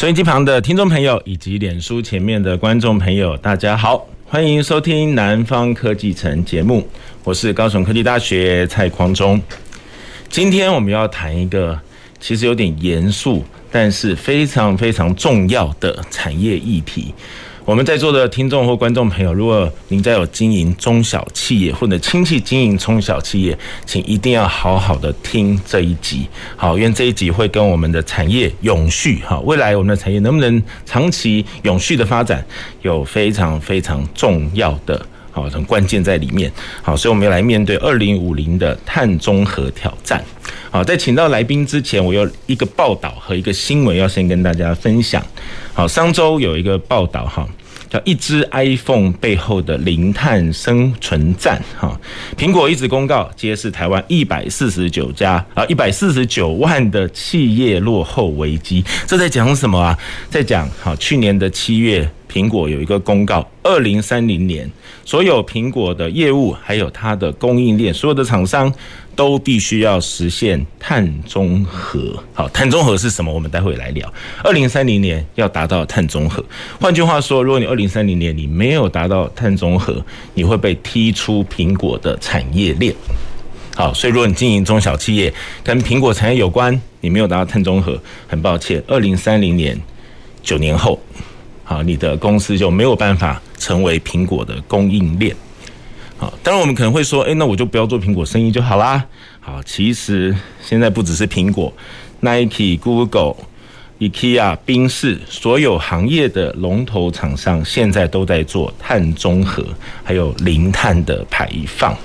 [0.00, 6.88] 收音机旁的听众朋友以及脸书前面的观众朋友，大家好，欢迎收听《南方科技城》节目，
[7.22, 9.38] 我是高雄科技大学蔡匡忠。
[10.30, 11.78] 今天我们要谈一个
[12.18, 17.12] 其实有点严肃，但是非常非常重要的产业议题。
[17.66, 32.44] 我们在座的听众或观众朋友，如果您家有经营中小企业或者亲戚经营中小企业，请一定要好好的听这一集，好，因为这一集会跟我们的产业永续，哈，未来我们的产业能不能长期永续的发展，
[32.82, 35.00] 有非常非常重要的，
[35.30, 36.50] 好，很关键在里面，
[36.82, 40.24] 好，所以我们要来面对二零五零的碳中和挑战。
[40.70, 45.24] 好，在请到来宾之前，我有一个报道和一个新闻要先跟大家分享。
[45.72, 47.46] 好，上周有一个报道，哈。
[47.90, 52.00] 叫一支 iPhone 背后的零碳生存战，哈，
[52.38, 59.98] 苹果一直公告揭示台湾一百四十九家啊，一百四十九万的企业落后危机，这在讲什么啊？
[60.30, 64.70] 在讲好，去年的七月，苹果有一个公告，二零三零年
[65.04, 68.72] 所有苹果的业务还有它的供应链，所有的厂商。
[69.16, 72.00] 都必须要实现碳中和。
[72.32, 73.30] 好，碳中和是什么？
[73.30, 74.10] 我们待会来聊。
[74.42, 76.42] 二零三零年要达到碳中和。
[76.80, 80.02] 换句话说，如果你二零三零年你没有达到碳中和，
[80.32, 82.94] 你会被踢出苹果的产业链。
[83.74, 85.30] 好，所以如果你经营中小企业，
[85.62, 89.78] 跟苹果产业有关，你没有达到碳中和，很抱歉，二零三零年
[90.42, 90.98] 九年后，
[91.70, 95.32] 好，你的公司就没有办法成为苹果的供应链。
[96.18, 99.04] 好，当然我们可能会说，诶，那我就不要做苹果生意就好啦。
[99.38, 101.72] 好，其实现在不只是苹果
[102.18, 103.36] ，Nike、Google、
[104.00, 109.64] IKEA、宾士，所有行业的龙头厂商现在都在做碳中和，
[110.02, 111.96] 还有零碳的排放。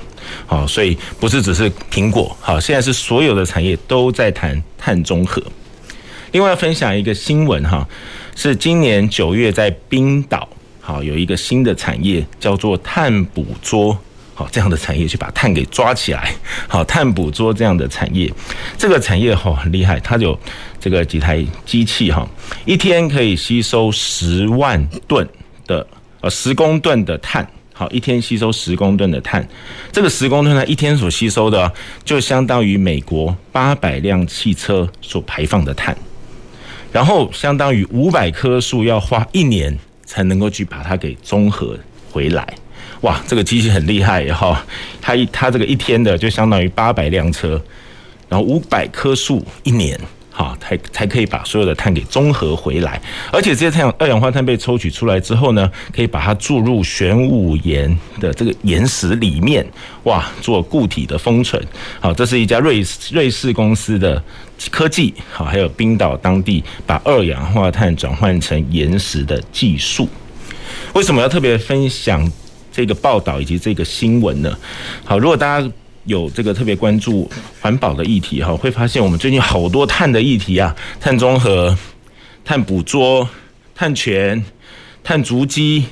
[0.46, 5.42] 好，所以不是只是苹果，好，现在是所有的产业都在谈碳中和。
[6.34, 7.88] 另外分享一个新闻哈，
[8.35, 10.47] 是今年九月在冰岛。
[10.81, 13.97] 好，有一个新的产业叫做碳捕捉，
[14.35, 16.31] 好，这样的产业去把碳给抓起来。
[16.68, 18.31] 好，碳捕捉这样的产业，
[18.78, 20.40] 这个产业哈很厉害，它有
[20.79, 22.28] 这个几台机器哈，
[22.66, 25.28] 一天可以吸收十万吨
[25.66, 25.88] 的
[26.22, 29.47] 呃十公吨的碳，好，一天吸收十公吨的碳，
[29.91, 31.73] 这个十公吨它一天所吸收的
[32.03, 35.97] 就相当于美国八百辆汽车所排放的碳，
[36.95, 39.78] 然后相当于五百棵树要花一年。
[40.07, 41.75] 才能够去把它给综合
[42.11, 42.47] 回来，
[43.01, 44.63] 哇，这个机器很厉害哈！
[45.01, 47.59] 它一它这个一天的就相当于八百辆车，
[48.29, 50.00] 然后五百棵树一年，
[50.35, 53.01] 好，才才可以把所有的碳给综合回来。
[53.31, 59.66] 而且这些碳二氧化碳被抽取出来之后呢，可以把它注入玄武岩的这个岩石里面，
[60.03, 61.66] 哇，做固体的封存。
[62.01, 64.22] 好，这是一家瑞士瑞士公司的。
[64.72, 70.07] 科技好，还有冰岛当地把二氧化碳转换成岩石的技术。
[70.94, 72.25] 为什么要特别分享
[72.72, 74.57] 这个报道以及这个新闻呢？
[75.03, 75.69] 好，如果大家
[76.05, 77.29] 有这个特别关注
[77.61, 81.77] 环保的议题哈，会发现我们最近好多碳的议题啊，碳中和、
[82.43, 83.27] 碳捕捉、
[83.75, 84.43] 碳权、
[85.03, 85.85] 碳足迹、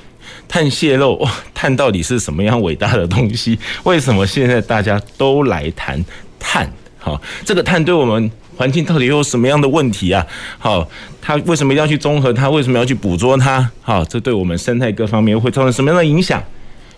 [0.47, 3.57] 碳泄漏，碳到底是什么样伟大的东西？
[3.83, 6.04] 为什么现在大家都来谈
[6.39, 6.71] 碳？
[6.98, 8.31] 好，这个碳对我们。
[8.56, 10.24] 环境到底有什么样的问题啊？
[10.59, 10.88] 好，
[11.19, 12.48] 它为什么一定要去综合它？
[12.51, 13.68] 为什么要去捕捉它？
[13.81, 16.42] 好，这对我们生态各方面会造成什么样的影响？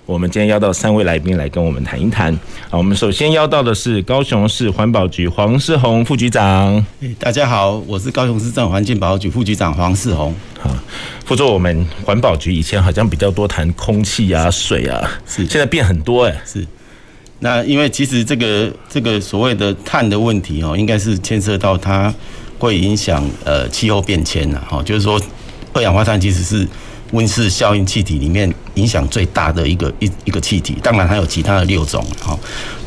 [0.05, 2.31] 我们今天邀到三位来宾来跟我们谈一谈。
[2.69, 6.85] 好，我们首先邀到的是高雄市环保局黄世宏副局长。
[7.17, 10.31] 大家好，我是高雄市政府环境保护局副局长黄世宏。
[10.59, 10.69] 好，
[11.25, 16.63] 副座，我们环保局以前好像比较多谈空气啊、水啊，是现在变很多哎，是。
[17.39, 22.13] 那因为其实这个这个所谓的碳的问题哦，应该是牵涉到它
[22.59, 25.19] 会影响呃气候变迁呐，哈，就是说
[25.73, 26.67] 二氧化碳其实是
[27.11, 32.37] 温室效应气体里面影响最大的一个一一个气体，当然还有其他的六种哈。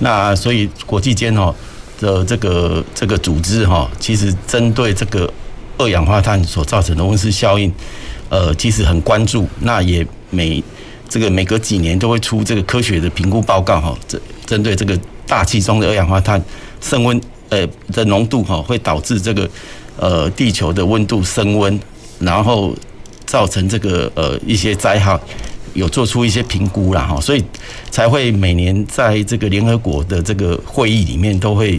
[0.01, 1.55] 那所以国际间哦
[2.01, 5.33] 的这个这个组织哈，其实针对这个
[5.79, 7.73] 二氧化碳所造成的温室效应，
[8.29, 10.63] 呃，其实很关注，那也每
[11.09, 14.21] 这个每隔几年都会出这个科学的评估报告哈，这。
[14.49, 16.43] 针对这个大气中的二氧化碳
[16.81, 17.21] 升温，
[17.51, 19.47] 呃的浓度哈，会导致这个
[19.99, 21.79] 呃地球的温度升温，
[22.19, 22.75] 然后
[23.29, 25.21] 造成这个呃一些灾害，
[25.75, 27.45] 有做出一些评估啦哈，所以
[27.91, 31.79] 才会每年在这个联合国的这个会议里面都会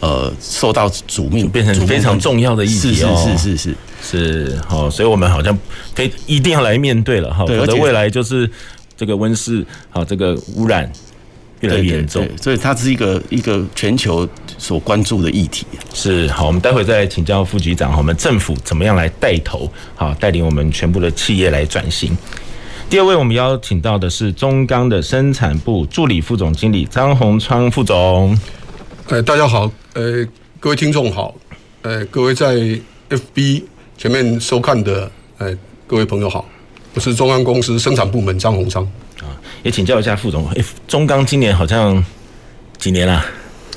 [0.00, 5.58] 呃受到瞩目，变成非常重要的议题哦，是是是是是是好，所以我们好像
[5.94, 8.48] 非一定要来面对了哈，否则未来就是
[8.94, 10.92] 这个温室好这个污染。
[11.62, 14.28] 越来越严重，所以它是一个一个全球
[14.58, 15.64] 所关注的议题。
[15.94, 22.16] 是好，我们待会再请教副局长，我们政府怎么样来带头，好带领我们全部的企业来转型。
[22.90, 28.38] 第二位，我们邀请到的是中钢的生产部助理副总经理张宏昌副总。
[29.08, 30.26] 呃，大家好，呃，
[30.60, 31.34] 各位听众好，
[31.82, 32.56] 呃，各位在
[33.08, 33.62] FB
[33.96, 35.56] 前面收看的，呃，
[35.86, 36.44] 各位朋友好，
[36.94, 38.86] 我是中钢公司生产部门张宏昌。
[39.62, 42.04] 也请教一下副总，哎，中钢今年好像
[42.78, 43.24] 几年了？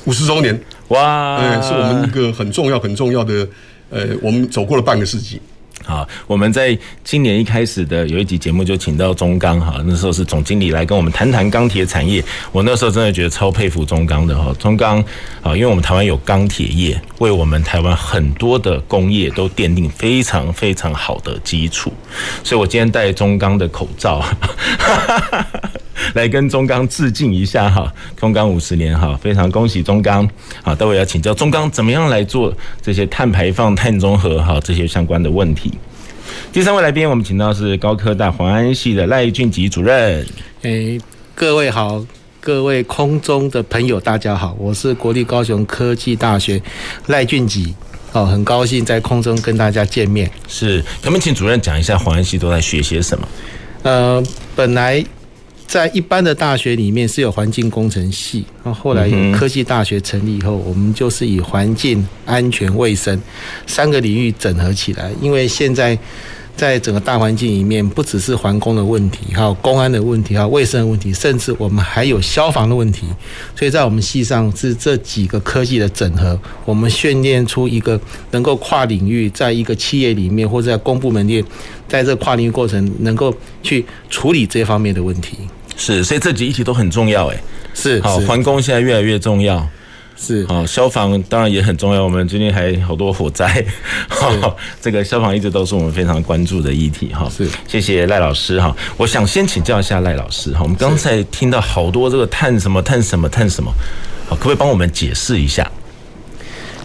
[0.04, 1.36] 五十周年，哇！
[1.36, 3.48] 哎，是我们一个很重要、很重要的，
[3.90, 5.40] 呃，我们走过了半个世纪。
[5.84, 12.24] 好，我们在今年一开始的有一集节目就请到中钢哈，那时候是总经理来跟我们谈谈钢铁产业。
[12.50, 14.98] 我那时候真的觉得超佩服中钢的哈，中钢
[15.42, 21.92] 啊，因为我们台湾有钢铁业，为我们台湾很多的工业都奠定非常非常好的基础。
[22.42, 24.24] 所以我今天戴中钢的口罩，
[26.14, 30.28] 来跟中钢致敬一下哈，中钢五十年哈，非常恭喜中钢。
[30.62, 32.52] 好，待会要请教中钢怎么样来做
[32.82, 35.72] 这些碳排放、碳中和哈这些相关的问题。
[36.52, 40.26] 第三位来宾，我们请到是高科大环安系的赖俊吉主任。
[40.62, 41.00] 诶，
[41.34, 42.04] 各位好，
[42.40, 46.60] 各位空中的朋友，大家好，我是国立高雄科技大学
[47.06, 47.74] 赖俊吉。
[48.12, 50.30] 哦，很高兴在空中跟大家见面。
[50.48, 53.28] 是，可不可以请主任讲一下环安系都在学些什么？
[53.82, 54.22] 呃，
[54.54, 55.04] 本来
[55.66, 63.20] 在一般的大学里面是有环境工程系，然后后来有科技大学成立以后，我们就是以环境、安全、卫生
[63.66, 65.98] 三个领域整合起来，因为现在。
[66.56, 73.06] 在整个大环境里面，不只是环工的问题，还有公安的问题，还有卫生的问题，甚至我们还有消防的问题。
[73.54, 81.44] 所以在我们系上是这几个科技的整合，我们训练出一个能够跨领域，在一个企业里面或者在公部门里，
[81.86, 85.36] 在这跨领域过程，能够去处理这方面的问题。
[85.76, 87.42] 是，所以这几议题都很重要，哎，
[87.74, 89.66] 是，好，环工现在越来越重要。
[90.18, 92.02] 是好，消防当然也很重要。
[92.02, 93.62] 我们最近还好多火灾，
[94.08, 97.28] 好，这个消防一直都是我们非常关注的议题哈。
[97.28, 98.74] 是，谢谢赖老师哈。
[98.96, 100.60] 我想先请教一下赖老师哈。
[100.62, 103.70] 我们刚才听到好多这个碳什么碳什么碳什么，
[104.26, 105.70] 好，可不可以帮我们解释一下？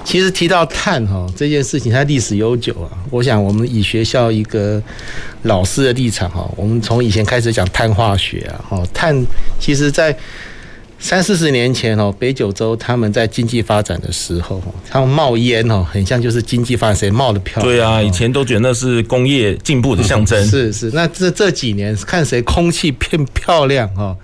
[0.04, 2.90] 其实提到碳哈这件事情，它历史悠久啊。
[3.10, 4.82] 我想我们以学校一个
[5.44, 9.26] 老师的立场哈，我们从以前开始讲碳化学啊，哈，碳
[9.60, 10.16] 其实在。
[11.04, 17.68] 三四十年前哦，北九州他们在经济发展的时候，他们冒烟哦，很像就是经济发展谁冒的漂亮。
[17.68, 20.40] 对啊，以前都觉得那是工业进步的象征。
[20.46, 24.16] 是是，那这这几年看谁空气变漂亮哈，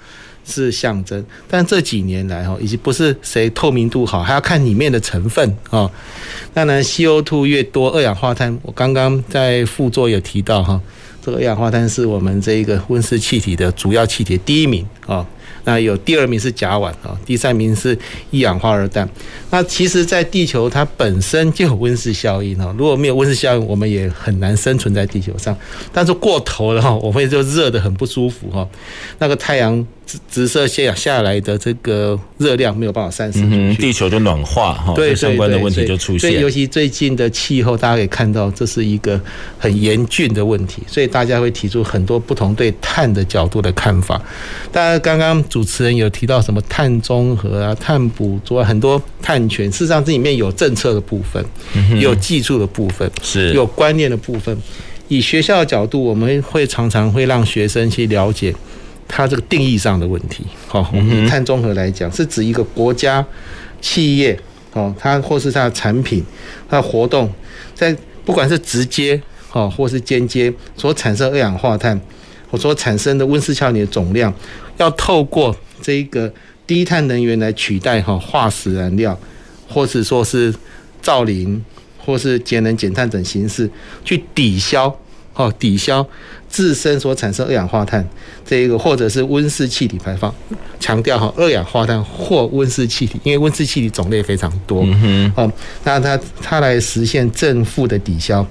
[0.48, 1.24] 是象征。
[1.48, 5.88] 但这几年来哈，已经不是谁透明度好，还要看里面的成分啊。
[6.54, 10.82] 当然，CO2 越多，二氧化碳，我刚刚在副座有提到哈，
[11.24, 15.24] 这个二氧化碳是我们这一个温室气体的主要气体第一名啊。
[15.64, 17.98] 那有第二名是甲烷啊，第三名是
[18.32, 19.08] 一氧化二氮。
[19.50, 25.54] 那其实，在地球它本身就有温室效应哈，如果没有温室效应，我们也很难生存在地球上。
[25.92, 28.66] 但是过头了哈，我们就热得很不舒服哈。
[29.20, 36.20] 那个太阳直直射下下来的这个热量没有办法散失出去，地球就暖化哈，对相关的问题就出现。
[36.20, 39.22] 所以尤其最近的气候，大家可以看到，这是一个
[39.60, 40.82] 很严峻的问题。
[40.88, 44.20] 所以大家会提出很多不同对碳的角度的看法。
[44.72, 45.28] 当然刚刚。
[45.50, 51.44] 主持人有提到什么碳中和啊、碳捕捉很多碳权，事实上这里面有政策的部分，
[52.00, 54.56] 有技术的部分，是有观念的部分。
[55.08, 58.54] 以学校的角度，我们会常常会让学生去了解
[59.08, 60.46] 它这个定义上的问题。
[60.68, 63.26] 好，我们以碳中和来讲，是指一个国家、
[63.82, 64.40] 企业，
[64.74, 66.24] 哦，它或是它的产品、
[66.70, 67.32] 它的活动，
[67.74, 67.96] 在
[68.26, 69.22] 不管是直接，
[69.52, 72.00] 哦，或是间接所产生二氧化碳，
[72.52, 74.34] 或所产生的温室效应的总量。
[74.78, 76.32] 要透过这一个
[76.68, 79.18] 低碳能源来取代哈化石燃料，
[79.68, 80.54] 或是说是
[81.02, 81.64] 造林，
[81.98, 83.68] 或是节能减碳等形式
[84.06, 84.94] 去抵消
[85.38, 86.04] 哈抵消
[86.50, 88.04] 自身所产生二氧化碳
[88.44, 90.34] 这一个，或者是温室气体排放。
[90.80, 95.52] 强调哈二氧化碳或温室气体，因为温室气体种类非常多，嗯哼，
[95.84, 98.46] 那它它来实现正负的抵消。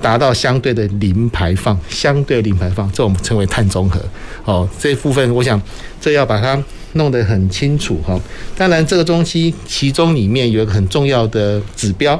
[0.00, 4.00] 达到相对的零排放，相对零排放，这我们称为碳中和。
[4.46, 5.60] 哦，这部分我想
[6.00, 6.58] 这要把它
[6.94, 8.18] 弄得很清楚哈。
[8.56, 12.18] 当然，这个东西其中里面有一个很重要的指标，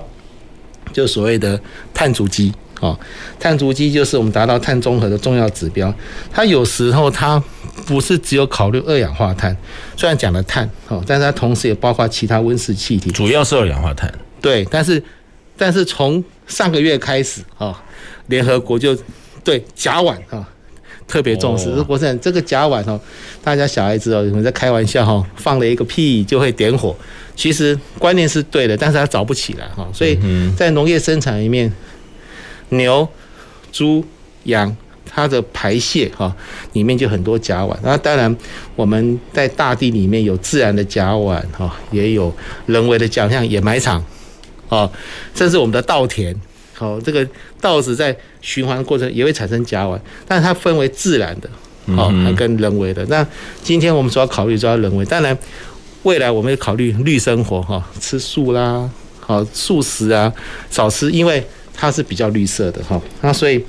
[0.92, 1.58] 就所谓的
[1.94, 2.52] 碳足迹。
[2.80, 2.98] 哦，
[3.38, 5.94] 碳足迹就是我们达到碳中和的重要指标。
[6.32, 7.42] 它有时候它
[7.86, 9.54] 不是只有考虑二氧化碳，
[9.98, 13.10] 虽然讲了碳哦，但是它同时也包括其他温室气体。
[13.10, 14.10] 主要是二氧化碳。
[14.40, 15.02] 对，但是
[15.58, 17.82] 但是从上个月开始啊，
[18.28, 18.96] 联合国就
[19.44, 20.48] 对甲烷啊
[21.06, 21.68] 特别重视。
[21.68, 22.98] 哦、国生这个甲烷哦，
[23.44, 26.96] 大家小孩子哦，有人在开玩笑哈，放了一个屁就会点火。
[27.36, 29.86] 其实观念是对的，但是它着不起来哈。
[29.92, 30.18] 所以
[30.56, 31.70] 在农业生产里面。
[32.70, 33.06] 牛、
[33.70, 34.04] 猪、
[34.44, 36.34] 羊，它的排泄哈
[36.72, 37.76] 里面就很多甲烷。
[37.82, 38.34] 那当然，
[38.76, 42.32] 我们在大地里面有自然的甲烷哈，也有
[42.66, 44.04] 人为的甲烷，像掩埋场，
[44.68, 44.90] 哦，
[45.34, 46.34] 甚至我们的稻田，
[46.78, 47.26] 哦，这个
[47.60, 51.50] 稻子在循环过程也会产生甲烷，但是它分为自然的，
[51.96, 53.04] 哦，还跟人为的。
[53.06, 53.26] 那
[53.62, 55.36] 今天我们主要考虑主要人为，当然
[56.04, 60.32] 未来我们也考虑绿生活哈，吃素啦，好素食啊，
[60.70, 61.44] 少吃，因为。
[61.74, 63.64] 它是比较绿色的哈，那所以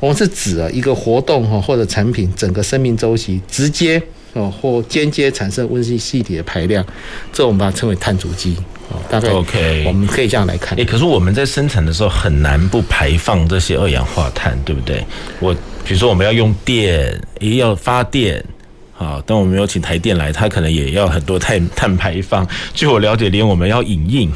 [0.00, 6.84] 我们是指啊一个活动哈或者产品整个生命周期直接哦或间接产生温室气体的排量，
[7.32, 8.56] 这我们把它称为碳足迹
[8.88, 8.96] 哦。
[9.08, 10.76] 大概 OK，我们可以这样来看。
[10.76, 15.04] 诶，可是我们在生产的时候很难不排放这些二氧化碳，对不对？
[15.38, 15.54] 我
[15.84, 18.44] 比如说我们要用电，也要发电，
[18.92, 22.44] 好，但我们有请台电来，它可能也要很多碳碳排放。
[22.74, 24.32] 据我了解，连我们要影印，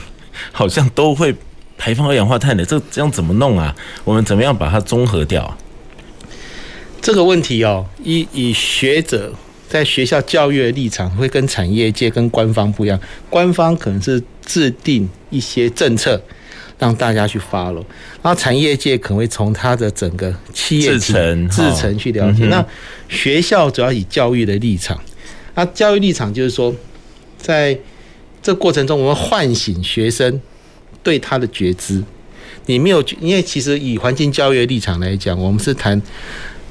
[0.52, 1.34] 好像都会。
[1.78, 3.74] 排放二氧化碳的，这这样怎么弄啊？
[4.04, 5.56] 我们怎么样把它综合掉？
[7.02, 9.32] 这个问题哦，以以学者
[9.68, 12.98] 在学校教育的立场，会跟产业界跟官方不一样。
[13.30, 16.20] 官方可能是制定一些政策，
[16.78, 17.84] 让大家去 follow，
[18.22, 22.44] 然后产业界可能会从它的整个企业制成制成去了解。
[22.46, 22.64] 那
[23.08, 25.00] 学校主要以教育的立场，
[25.54, 26.74] 那教育立场就是说，
[27.38, 27.78] 在
[28.42, 30.40] 这过程中，我们唤醒学生。
[31.06, 32.02] 对他的觉知，
[32.66, 36.02] 你没有，因为其实以环境教育的立场来讲，我们是谈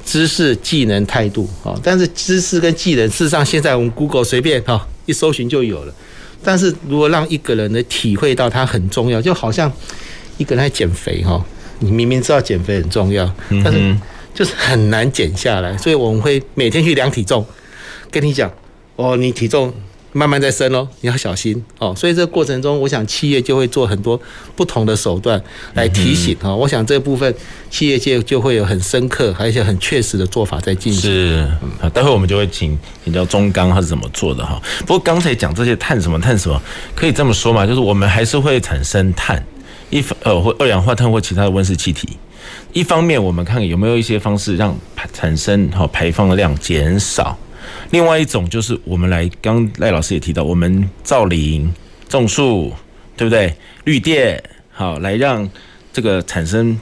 [0.06, 1.74] 知识、技能、态度啊。
[1.82, 5.96] 但是知识跟技能，事实上现在我们 Google 随便哈一搜寻就有了。
[6.44, 9.72] 但是如果让一个人呢体会到它很重要，就好像
[10.38, 11.42] 一个人在减肥哈，
[11.80, 13.96] 你明明知道减肥很重要，但是
[14.34, 15.78] 就是很难减下来。
[15.78, 17.46] 所以我们会每天去量体重，
[18.12, 18.52] 跟你讲
[18.98, 19.74] 哦，你体重。
[20.18, 21.94] 慢慢在升哦，你要小心哦。
[21.94, 24.20] 所以这个过程中，我想企业就会做很多
[24.56, 25.42] 不同的手段
[25.74, 26.56] 来提醒啊。
[26.56, 27.36] 我想这部分
[27.70, 31.02] 企业界就会有很深刻，而且很确实的做法在进行。
[31.02, 34.58] 是，好，待会我们就会请请教中钢他是怎么做的哈。
[34.80, 36.62] 不过刚才讲这些碳什么碳什么，
[36.96, 39.46] 可以这么说嘛，就是我们还是会产生碳，
[39.90, 42.18] 一呃或二氧化碳或其他的温室气体。
[42.72, 44.74] 一方面，我们看有没有一些方式让
[45.12, 47.38] 产生好排放的量减少。
[47.92, 51.74] 另外一种就是我们来，刚赖老师也提到，我们造林、
[52.10, 52.74] 种树，
[53.16, 53.54] 对不对？
[53.86, 55.50] 绿电，好，来让
[55.94, 56.78] 这个产生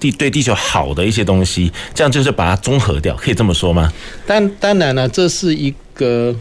[0.00, 3.92] 地对地球好的一些东西，这样就是把它综合掉，可以这么说吗？
[4.26, 6.34] 当当然了，这是一个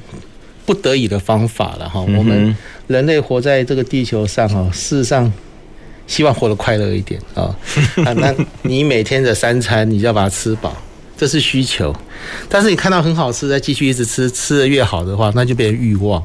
[0.65, 2.01] 不得已的方法了哈。
[2.01, 2.55] 我们
[2.87, 5.31] 人类活在这个地球上哈，事实上
[6.07, 7.55] 希望活得快乐一点啊。
[7.95, 10.75] 那你每天的三餐，你就要把它吃饱。
[11.23, 11.95] 这是需求，
[12.49, 16.21] 但是你看到很好吃，再继续一直吃，吃的越好的话，那就变成欲望。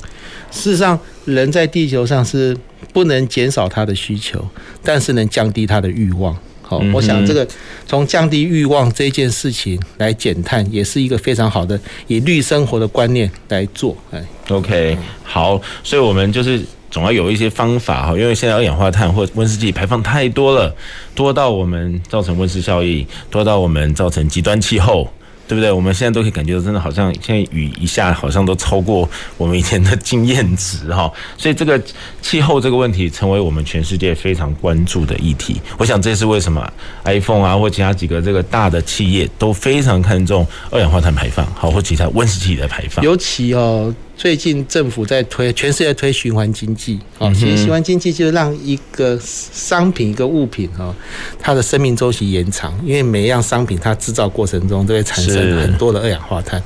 [0.50, 2.56] 事实上，人在地球上是
[2.92, 4.44] 不能减少他的需求，
[4.82, 6.36] 但是能降低他的欲望。
[6.62, 7.46] 好，我想这个
[7.86, 11.78] 从降低欲望这件事情来减碳，也是一个非常好的
[12.08, 13.96] 以绿生活的观念来做。
[14.10, 16.60] 哎，OK，好，所以我们就是。
[16.90, 20.74] 总要有一些方法哈，因为现在二氧化碳或温室气体排放太多了，
[21.14, 25.08] 多到我们造成温室效应，多到我们造成极端气候。
[25.48, 25.72] 对不对？
[25.72, 31.10] 我们现在都可以感觉到，真的好像现在雨一下，好像都超过我们以前的经验值哈。
[31.38, 31.82] 所以这个
[32.20, 35.58] 气候这个问题，成为我们全世界非常关注的议题。
[35.78, 36.70] 我想这是为什么
[37.04, 43.02] iPhone 啊，或其他几个这个大的企业都非常看重二氧化碳排放，好，或其他温室气体的排放。
[43.02, 46.98] 尤其哦，最近政府在推，全世界推循环经济。
[47.18, 50.92] 哦，其实循环经济就是让一个商品、一个物品哦，
[51.38, 55.38] 它的生命周期延长，因为每一样商品它制造过程中都会产生。
[55.58, 56.60] 很多的二氧化碳，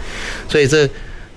[0.49, 0.89] 所以这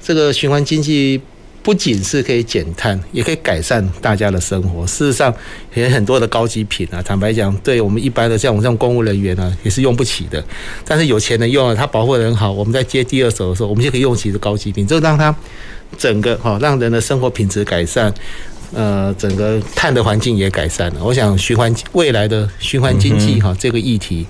[0.02, 1.20] 这个循环经济
[1.62, 4.88] 不仅是可以减碳，也可以改善大家的生活。
[4.88, 5.34] 事实上，
[5.74, 10.42] 也很多的高级品啊，坦白讲，对我们一般的像我们这种公务人员呢，也是用不起的。
[10.86, 15.36] 但是有钱人用了，他保护的很好，我们在接第二手的时候，我们就可以用起这高级品，就让它
[15.98, 18.14] 整个哈，让人的生活品质改善，
[18.74, 21.04] 呃，整个碳的环境也改善了。
[21.04, 24.26] 我想循环未来的循环经济哈，这个议题。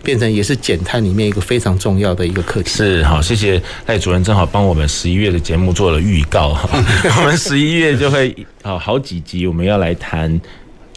[0.00, 2.70] 变成也是减碳里面一个非常重要的一个课题。
[2.70, 6.70] 是，好，谢谢赖主任，正好帮我们十一月的节目做了预告哈。
[7.18, 10.40] 我们十一月就会好好几集，我们要来谈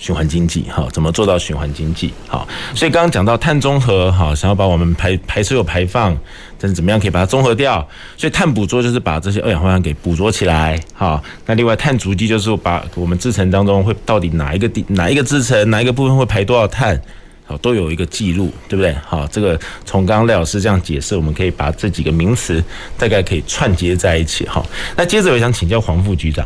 [0.02, 2.12] 循环经济，好，怎么做到循环经济？
[2.28, 6.18] 好，所以刚刚讲到碳中和，好，想要把我们排排出有排放，
[6.58, 7.88] 但是怎么样可以把它综合掉？
[8.18, 17.00] 所以碳捕捉就是把这些二氧化碳给捕捉起来，好，那另外碳足迹就是把我们制成当中会到底哪一个地哪一个制成哪一个部分会排多少碳，
[17.46, 18.92] 好，都有一个记录，对不对？
[19.06, 19.56] 好，这个
[19.86, 22.64] 从刚刚赖老师这样解释，我们可以把这几个名词
[22.98, 24.66] 大概可以串接在一起，好，
[24.98, 26.44] 那接着我想请教黄副局长。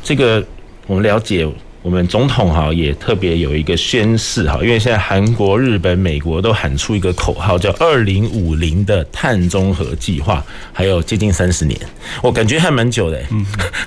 [0.00, 0.46] 这个
[0.86, 1.44] 我们了解，
[1.88, 11.80] 我们总统哈也特别有一个宣誓哈，因为现在韩国、日本、美国都喊出一个口号，叫“二零五零”的碳中和计划，还有接近三十年，
[12.22, 13.42] 我感觉还蛮久的，嗯，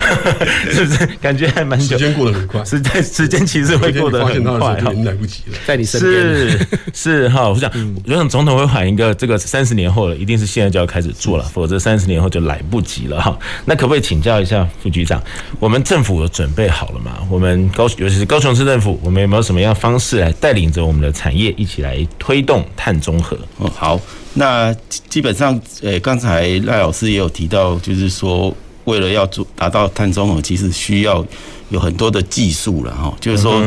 [0.74, 1.05] 是不是？
[1.22, 6.12] 感觉还蛮久，时间过得很快，时间时间其实会过得很快，已经来不及了，在你身边。
[6.12, 7.72] 是是哈，我想，
[8.08, 13.38] 我想总统会喊一个这个三十年后了，一定是现在就要开始做了，否则三十年后就来不及了哈。
[13.65, 15.22] 那可不可以请教一下副局长，
[15.60, 17.20] 我们政府有准备好了吗？
[17.29, 23.38] 我们高尤其是高雄市政府，我们有没有什么样的方式来带领着我们的产业一起来推动碳中和？
[23.57, 24.00] 哦，好，
[24.33, 24.74] 那
[25.10, 28.55] 基本上，呃，刚才赖老师也有提到，就是说，
[28.86, 31.25] 为了要做达到碳中和，其实需要
[31.69, 33.62] 有很多的技术了哈，就是说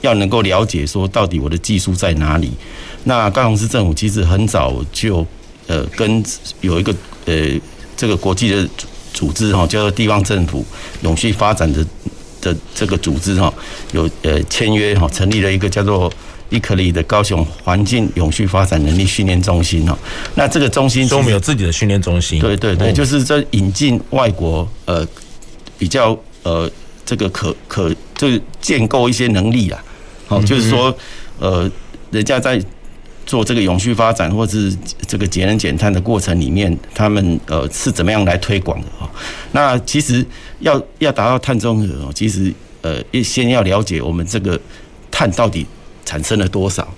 [0.00, 2.52] 要能够了解说到底我的技术在哪里。
[3.04, 5.26] 那高雄市政府其实很早就
[5.66, 6.22] 呃跟
[6.60, 6.94] 有一个
[7.26, 7.34] 呃
[7.96, 8.68] 这个国际的
[9.12, 10.64] 组织哈，叫做地方政府
[11.02, 11.84] 永续发展的。
[12.42, 13.50] 的这个组织哈，
[13.92, 16.12] 有呃签约哈，成立了一个叫做
[16.50, 19.98] ICLEI 的高雄环境永续发展能力训练中心哈。
[20.34, 22.38] 那这个中心都没有自己的训练中心。
[22.38, 25.06] 对对对，就是在引进外国呃
[25.78, 26.70] 比较呃
[27.06, 29.82] 这个可可就是建构一些能力啦。
[30.26, 30.94] 好，就是说
[31.38, 31.70] 呃
[32.10, 32.62] 人家在。
[33.24, 39.08] 做这个永续发展，或是这个节能减碳的过程里面，他们呃是怎么样来推广的哈？
[39.52, 40.26] 那其实
[40.62, 44.58] 要要达到碳中和，其实呃先要了解我们这个
[45.10, 45.66] 碳到底
[46.04, 46.88] 产生了多少。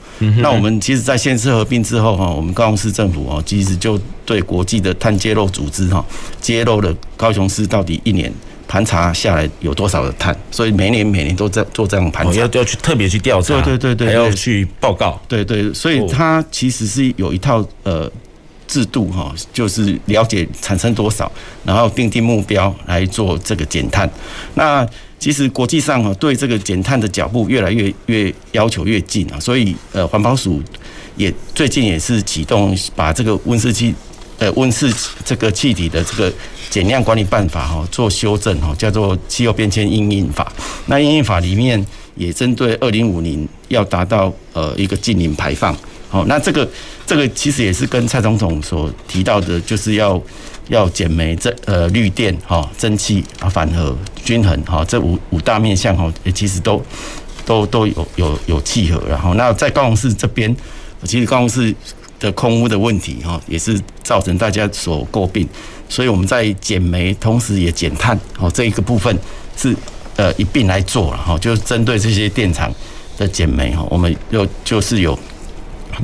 [0.40, 6.04] 那我们其实，在县市合并之后哈，我们高雄市政府哦，其实就对国际的碳揭露组织哈，
[6.40, 8.32] 揭露了高雄市到底一年。
[8.66, 18.10] 盘查下来有多少的碳，所以每年每年都在做这样盘查，要要去特别去调查，对对对对，还要去报告，对对，所以它其实是有一套呃
[18.66, 21.30] 制度哈，就是了解产生多少，
[21.64, 24.08] 然后订定目标来做这个减碳。
[24.54, 24.86] 那
[25.18, 30.62] 其实国际上哈对这个减碳的脚步越来越越要求越近啊，所以呃环保署
[31.16, 33.94] 也最近也是启动把这个温室气
[34.38, 34.92] 呃温室
[35.24, 36.32] 这个气体的这个。
[36.70, 40.52] 减量管理办法哈做修正哈，叫做气候变迁应应法。
[40.86, 45.76] 那应应法里面也针对二零五零要达到呃一个净零排放。
[46.14, 46.68] 好，那这个
[47.04, 50.22] 这个其实也是跟蔡总统所提到的，就是要
[50.68, 53.92] 要减煤、这呃绿电哈、蒸汽啊、反核、
[54.24, 56.80] 均衡哈这五五大面向哈，其实都
[57.44, 59.02] 都都有有有契合。
[59.08, 60.54] 然后那在高雄市这边，
[61.02, 61.74] 其实高雄市
[62.20, 65.48] 的空污的问题哈，也是造成大家所诟病。
[65.88, 69.18] 所以我们在减煤，同时也减碳，哦，这一个部分
[69.56, 69.74] 是
[70.14, 72.72] 呃一并来做了哈，就是针对这些电厂
[73.18, 75.18] 的减煤哈，我们又就是有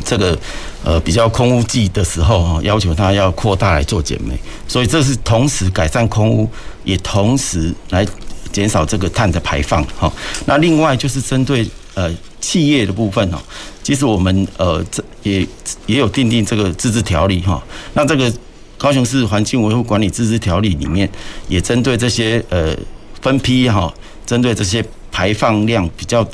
[0.05, 0.39] 这个
[0.85, 6.49] 呃比较空污季的时候哈，要求它要扩大来做减煤，所以这是同时改善空污，
[6.85, 8.07] 也同时来
[8.53, 10.13] 减少这个碳的排放哈。
[10.47, 13.43] 那另外就是针对呃企业的部分哈，
[13.83, 15.47] 其实我们呃这也
[15.87, 17.63] 也有订定这个自治条例哈，
[17.95, 18.33] 那这个。
[18.81, 21.07] 高雄市环境维护管理自治条例里面
[21.49, 22.75] 也针对这些呃
[23.21, 23.93] 分批哈，
[24.25, 26.27] 针对这些排放量比较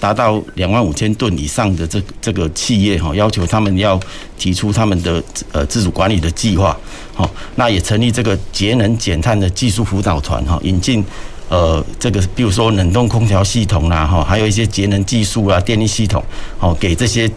[0.00, 3.98] 达到两万五千吨以上的这这个企业哈，要求他们要
[4.38, 6.76] 提出他们的呃自主管理的计划，
[7.14, 11.04] 好，那也成立这个节能减碳的技术辅导团哈，引进
[11.48, 16.22] 呃这个比如说冷冻空调系统啦哈，还有一些节能技术啊电力系统，
[16.58, 17.30] 好给这些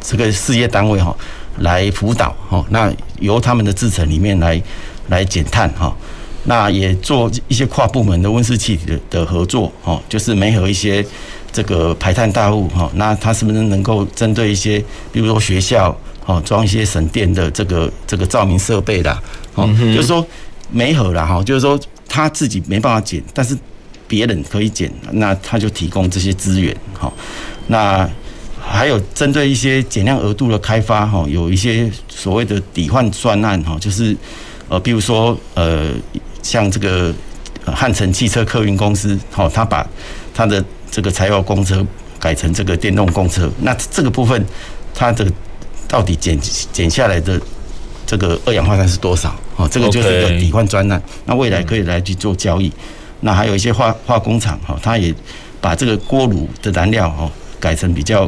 [0.00, 1.16] 这个事业单位哈。
[1.58, 4.62] 来辅导哈，那由他们的制程里面来
[5.08, 5.94] 来减碳哈，
[6.44, 11.04] 那也做一些跨部门的温室气体的的合作哈，就是媒合一些
[11.52, 14.78] 这个排碳大户哈，那他是不是能够针对一些，
[15.12, 19.22] 比如说学校哦，装一些省电的这个这个照明设备啦，
[19.54, 20.26] 哦，就是说
[20.70, 23.56] 没合啦哈，就是说他自己没办法减，但是
[24.06, 27.12] 别人可以减，那他就提供这些资源哈，
[27.66, 28.08] 那。
[28.62, 34.14] 还有针对一些减量额度的开发，哈，有一些所谓的抵换专案，哈，就是
[34.68, 35.88] 呃，比如说呃，
[36.42, 37.12] 像这个
[37.64, 39.84] 汉城汽车客运公司，哈，他把
[40.32, 41.86] 他的这个柴油公车
[42.18, 44.44] 改成这个电动公车，那这个部分，
[44.94, 45.30] 它的
[45.86, 46.38] 到底减
[46.72, 47.40] 减下来的
[48.06, 49.34] 这个二氧化碳是多少？
[49.56, 52.72] 哦，这个就是一个抵换专案，那未来可以来去做交易。
[53.20, 55.14] 那还有一些化化工厂，哈，它也。
[55.62, 58.26] 把这个锅炉的燃料哈改成比较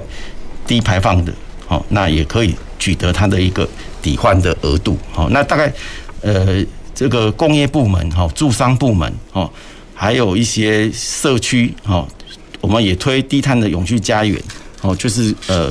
[0.67, 1.33] 低排放的，
[1.67, 3.67] 哦，那也可以取得它的一个
[4.03, 5.73] 抵换的额度，好，那大概
[6.21, 6.63] 呃
[6.95, 9.51] 这个工业部门哈、住商部门哈，
[9.95, 12.07] 还有一些社区哈，
[12.63, 14.43] 我们也推低碳的永续家园，
[14.81, 15.71] 哦，就是呃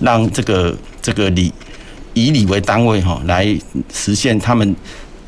[0.00, 1.50] 让这个这个里
[2.12, 3.58] 以里为单位哈，来
[3.90, 4.76] 实现他们。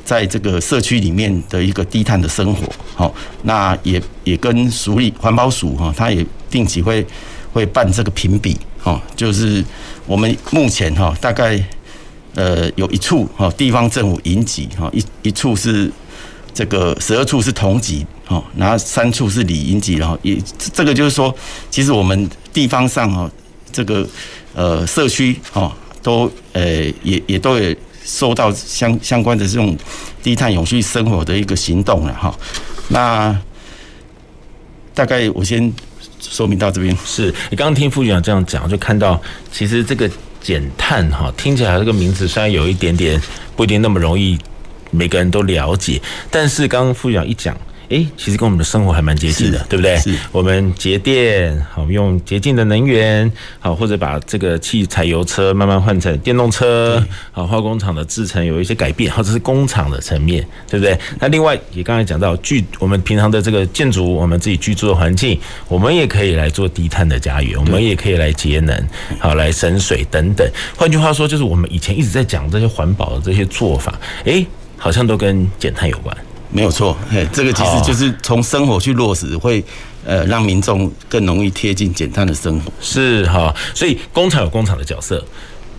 [0.08, 7.06] 在这个社区里面的一个低碳的生活，好，那也也跟署里环保署哈，它也定期会
[7.52, 9.62] 会办这个评比，哈，就是
[10.06, 11.62] 我们目前哈大概
[12.34, 15.92] 呃有一处哈地方政府引级哈一一处是
[16.58, 20.36] 这个十二处是同级哦，然后三处是里营级，然后也
[20.74, 21.32] 这个就是说，
[21.70, 23.30] 其实我们地方上哦
[23.70, 24.04] 这个
[24.56, 27.72] 呃社区哦都呃也也都有。
[28.04, 29.76] 受到相相关的这种
[30.22, 32.34] 低碳永续生活的一个行动了哈，
[32.88, 33.38] 那
[34.94, 35.70] 大概我先
[36.18, 36.96] 说明到这边。
[37.04, 39.20] 是你刚刚听副局长这样讲，就看到
[39.52, 43.20] 其实这个减碳哈，听起来这个名字虽然有一点点
[43.54, 44.38] 不一定那么容易
[44.90, 47.56] 每个人都了解，但是刚刚副局长一讲。
[47.90, 49.96] 哎，其实跟我们的生活还蛮接近的，对不对？
[49.96, 60.98] 是，我们节电，好用洁净的能源，好或者把这个汽柴油车慢慢换成电动车，好化工厂的制程有一些改变，或者是工厂的层面，对不对？
[61.18, 68.78] 那另外也刚才讲到居我们平常的这个建筑，我们自己居住的环境，我们也可以来做低碳的家园，我们也可以来节能，
[69.18, 70.46] 好来省水等等。
[70.76, 74.44] 换句话说，就是我们以前一直在讲这些环保的这些做法，哎，
[74.78, 76.16] 好像都跟减碳有关。
[76.50, 79.62] 没有错，嘿，这个其实就是从生活去落实，会
[80.06, 82.72] 呃让民众更容易贴近减碳的生活。
[82.80, 85.22] 是哈，所以工厂有工厂的角色，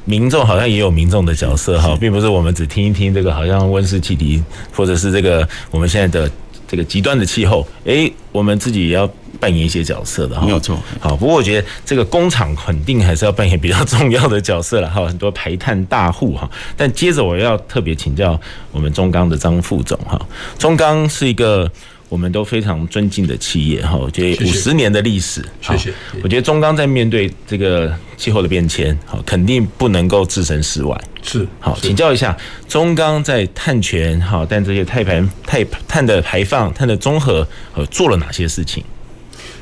[0.05, 4.43] 民众好像也有民众的角色哈，并不是我们只听一听这个好像温室气体，
[4.75, 6.29] 或者是这个我们现在的。
[6.71, 10.79] 这个极端的气候，诶，我们自己也要扮演一些角色的哈，没有错。
[10.99, 16.49] 好，不过我觉得这个工厂肯定还是要扮演比较重要的角色了 哈，很多排碳大户哈。
[16.75, 18.39] 但接着我要特别请教
[18.71, 20.19] 我们中钢的张副总哈，
[20.57, 21.71] 中钢是一个。
[22.09, 25.93] 我们都非常尊敬的企业哈，我觉得五十年的历史，谢谢。
[26.23, 30.99] 我觉得中钢在面对这个气候的变迁，好，肯定不能够置身事外。
[31.21, 32.35] 是，好，请教一下
[32.67, 38.83] 中钢在碳权哈，但这些碳排、碳碳的排放、碳的综合，呃，做了哪些事情？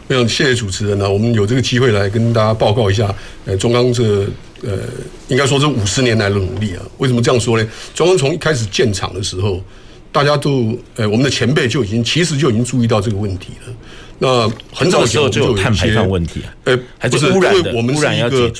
[0.07, 1.09] 没有，谢谢主持人呢。
[1.09, 3.13] 我们有这个机会来跟大家报告一下，
[3.45, 4.25] 呃，中钢这
[4.63, 4.79] 呃，
[5.27, 6.81] 应该说这五十年来的努力啊。
[6.97, 7.67] 为什么这样说呢？
[7.93, 9.61] 中钢从一开始建厂的时候。
[10.09, 13.73] 大家都，呃，我们的前辈就已经其实就已经注意到这个问题了。
[14.17, 16.75] 那很早的时候就有碳排放问题，呃，
[17.11, 18.51] 不是，因为我们是一个，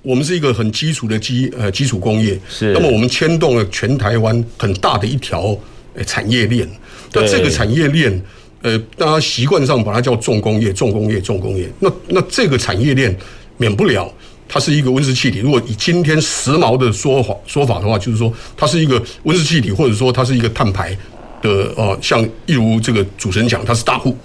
[0.00, 2.72] 我们是一个很基础的基呃基础工业，是。
[2.72, 5.54] 那么我们牵动了全台湾很大的一条
[5.94, 6.66] 呃产业链。
[7.12, 8.22] 那这个产业链，
[8.64, 11.70] 呃，大家习惯上把它叫重工业、重工业、重工业。
[11.80, 13.14] 那那这个产业链
[13.58, 14.10] 免不了。
[14.46, 15.38] 它是一个温室气体。
[15.38, 20.96] 如果以今天时髦的说法说法的话，就是说它是一个温室气体，或者说它是一个碳排
[21.42, 24.16] 的呃，像一如这个主持人讲，它是大户。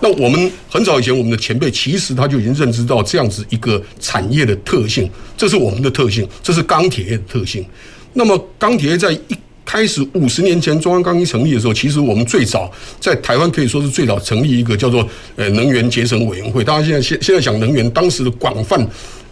[0.00, 7.64] 那我们很早以前，我们的前辈其实他就已经认知到这样子一个产业的特性，这是我们的特性，这是钢铁业的特性。
[8.12, 9.36] 那么钢铁业在一
[9.70, 16.64] 开始五十年前中央刚一成立的时候，其实我们最早在台湾可以说是最早成立一个叫做呃能源节省委员会。
[16.64, 18.84] 大家现在现现在讲能源，当时的广泛。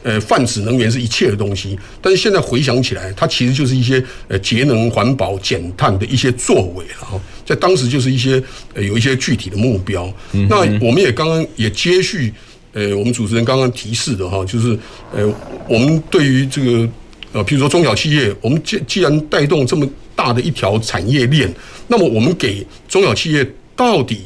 [0.05, 7.21] 呃，泛指能源是一切的东西，但是现在回想起来，它其实就是一些呃节能环保、减碳的一些作为了哈。
[7.45, 8.41] 在当时就是一些
[8.75, 10.11] 呃有一些具体的目标。
[10.49, 12.33] 那我们也刚刚也接续
[12.73, 14.79] 呃我们主持人刚刚提示的哈，就是
[15.13, 15.29] 呃
[15.69, 16.89] 我们对于这个
[17.33, 19.85] 呃譬如说中小企业，我们既既然带动这么
[20.19, 21.49] 大的一条产业链，
[21.87, 24.23] 那么我们给中小企业到底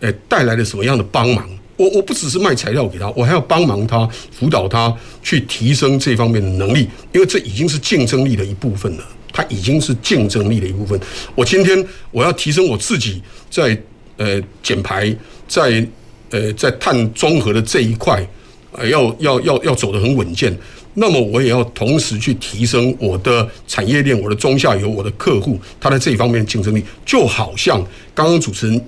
[0.00, 1.48] 呃带来了什么样的帮忙？
[1.76, 9.04] 我我不只是卖材料给他，我还要帮忙他辅导他去提升这方面的能力，因为这已经是竞争力的一部分了。
[9.30, 10.98] 它已经是竞争力的一部分。
[11.36, 13.80] 我今天我要提升我自己在
[14.16, 15.14] 呃减排，
[15.46, 15.86] 在
[16.30, 18.26] 呃在碳中和的这一块，
[18.72, 20.56] 呃要要要要走得很稳健。
[20.94, 27.80] 那么我也要同时去提升我的产业链，我的中下游，我的客户，他在这一方面竞争力，就好像
[28.14, 28.80] 刚刚主持人。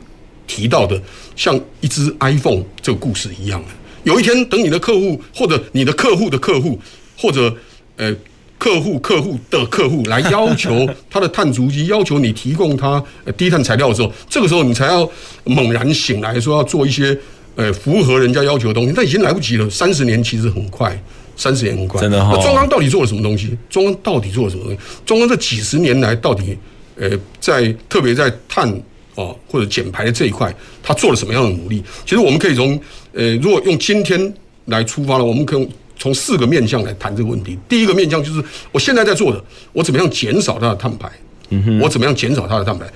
[0.53, 1.01] 提到的
[1.37, 3.63] 像一只 iPhone 这个故事一样，
[4.03, 6.77] 有一天等你的客户或者你的客户的客户
[7.17, 7.57] 或者
[7.97, 8.13] 呃
[8.59, 13.01] 客户客户的客户来要求他的碳足迹，要求你提供他
[13.37, 15.09] 低碳材料的时候，这个时候你才要
[15.45, 17.17] 猛然醒来，说要做一些
[17.61, 19.69] 呃符合人家要求的东西，那已经来不及了。
[19.69, 20.99] 三十年其实很快，
[21.37, 22.01] 三十年很快。
[22.01, 22.33] 真的哈。
[22.35, 23.57] 那中央到底做了什么东西？
[23.69, 24.79] 中央到底做了什么东西？
[25.05, 26.57] 中央这几十年来到底
[26.97, 28.83] 呃在特别在碳。
[29.17, 31.83] 哦，或者减排的这一块，他做了什么样的努力？
[32.07, 32.81] 其实我们可以从
[33.13, 34.33] 呃，如果用今天
[34.67, 35.69] 来出发了，我们可以
[35.99, 37.59] 从四个面向来谈这个问题。
[37.69, 38.43] 第一个面向就是
[38.73, 41.11] 我现在在做的，我怎么样减少它的碳排？
[41.51, 42.87] 嗯哼，我怎么样减少它的碳排？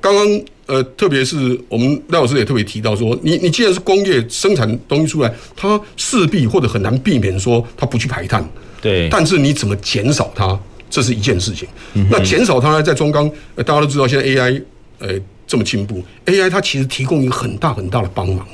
[0.00, 8.46] 刚刚呃，特别是我们赖老师也特别提到说，你你既然是工业生产东西出来，它势必或者很难避免说它不去排碳。
[8.80, 10.58] 对，但是你怎么减少它，
[10.90, 11.66] 这是一件事情。
[11.94, 14.62] 嗯、那减少它呢，在中钢，呃，大家都知道现在 AI
[14.98, 15.08] 呃
[15.46, 18.46] 这么进步，AI 它其实提供一个很大很大的帮忙。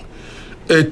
[0.68, 0.82] 呃，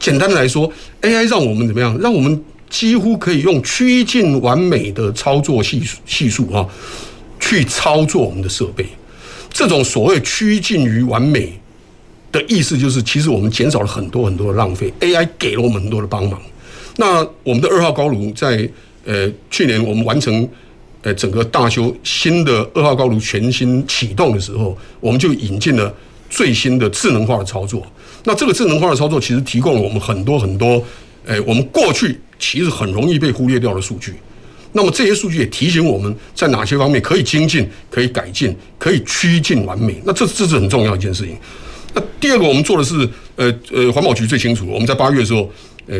[0.00, 0.70] 简单的来说
[1.02, 1.96] ，AI 让我们怎么样？
[1.98, 6.68] 让我们几乎可以用趋近完美的操作系数系数啊，
[7.38, 8.84] 去操作我们的设备。
[9.54, 11.58] 这种所谓趋近于完美
[12.32, 14.92] 的意思，就是其实我们减少了很多很多的浪费。
[14.98, 16.42] AI 给了我们很多的帮忙。
[16.96, 18.68] 那我们的二号高炉在
[19.04, 20.46] 呃去年我们完成
[21.02, 25.94] 呃整个大修新的二号高炉全新启动的时候，我们就引进了
[26.28, 27.86] 最新的智能化的操作。
[28.24, 30.84] 那这个智能化的操作其实提供了我们很多很多
[31.24, 34.14] 呃我们过去其实很容易被忽略掉的数据。
[34.74, 39.98] 那么这些数据也提醒我们在哪些方面可以精进、可以改进、可以趋近完美。
[40.04, 41.34] 那这这是很重要一件事情。
[41.94, 45.50] 那第二个我们做的是呃呃环保局最清楚，我们在八月的时候
[45.86, 45.98] 呃。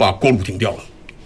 [0.00, 0.78] 把锅炉停掉了，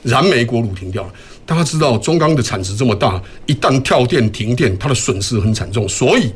[0.03, 1.13] 燃煤锅炉停掉了。
[1.47, 5.89] 大家知道中钢的产值这么大，一旦跳电停电，它的损失很惨重。
[5.89, 6.33] 所以，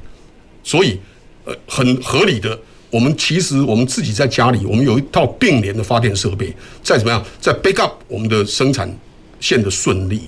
[0.63, 1.01] 所以
[1.45, 2.57] 呃，很合理的，
[2.91, 8.89] 我们其实我们自己在家里，我们有一套并联的发电设备，再怎么样，在 backup 我们的生产
[9.41, 10.21] 线的顺利。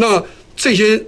[0.00, 0.22] 那
[0.56, 1.00] 这些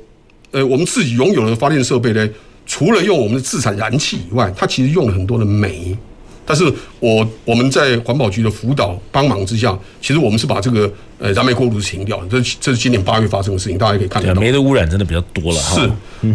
[0.51, 2.29] 呃，我们自己拥有的发电设备呢，
[2.67, 5.97] 除了用我们的自产燃气以外，它其实用了很多的煤。
[6.45, 6.65] 但是
[6.99, 12.27] 我我们在环保局的辅导帮忙之下，其实我们是把这个呃燃煤锅炉停掉了。
[12.29, 14.35] 这这是今年八月发生的事情，大家可以看到。
[14.35, 15.61] 煤的污染真的比较多了。
[15.61, 15.89] 是，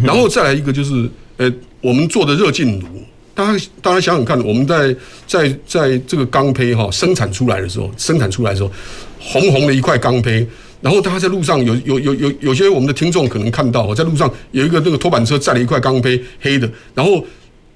[0.05, 2.87] 然后再来一个就是呃我们做的热浸炉，
[3.33, 4.95] 大家大家想想看，我们在
[5.27, 8.71] 在在这个钢坯哈生产出来的时候，生产出来的时候，
[9.19, 10.47] 红红的一块钢坯，
[10.85, 17.25] 然后大家在路上有有有有有些我们的听众可能看到，在路上有一个那个拖板车载了一块钢坯黑的，然后。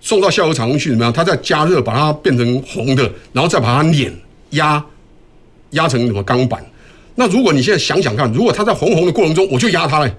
[0.01, 1.11] 送到下游厂去怎么样？
[1.11, 4.09] 它再加热，把它变成红的，然后再把它碾
[4.51, 4.81] 压
[5.71, 6.65] 压成什么钢板？
[7.15, 10.09] 那如果你现在想想看，如果它在红红的过程中，我就压它嘞，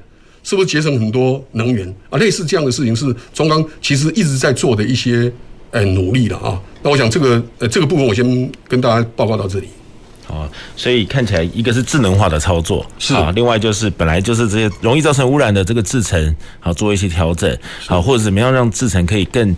[0.43, 2.19] 是不是节省很多能源啊？
[2.19, 5.33] 类似这样的事情是中钢其实一直在做的一些
[5.71, 6.61] 呃努力的啊。
[6.83, 9.69] 那我想这个呃这个部分我先跟大家报告到这里。
[10.31, 19.57] 啊，所以看起来一个是智能化的操作是啊，另外就是本来就是这些容易造成污染的这个制程，好做一些调整，好或者怎么样让制程可以更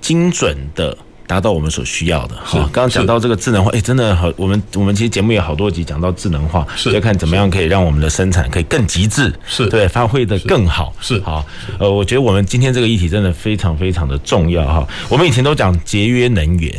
[0.00, 2.36] 精准的达到我们所需要的。
[2.42, 10.94] 好，刚刚讲到这个智能化，哎，真的好，我们我们其实节目有好多集讲到智能化，是要看怎么样可以让我们的生产可以更极致，是对发挥的更好。
[11.00, 11.44] 是好，
[11.78, 14.88] 呃，我觉得我们今天这个议题真的非常非常的重要哈。
[15.08, 16.72] 我们以前都讲节约能源。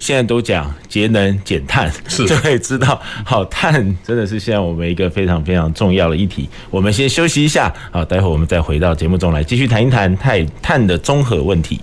[0.00, 6.48] 现在都讲节能减碳，是就可以知道，好碳真的是现在我们一个非常非常重要的议题。
[6.70, 11.80] 我们先休息一下，好，待会我们再回到节目中来，继续谈一谈碳碳的综合问题。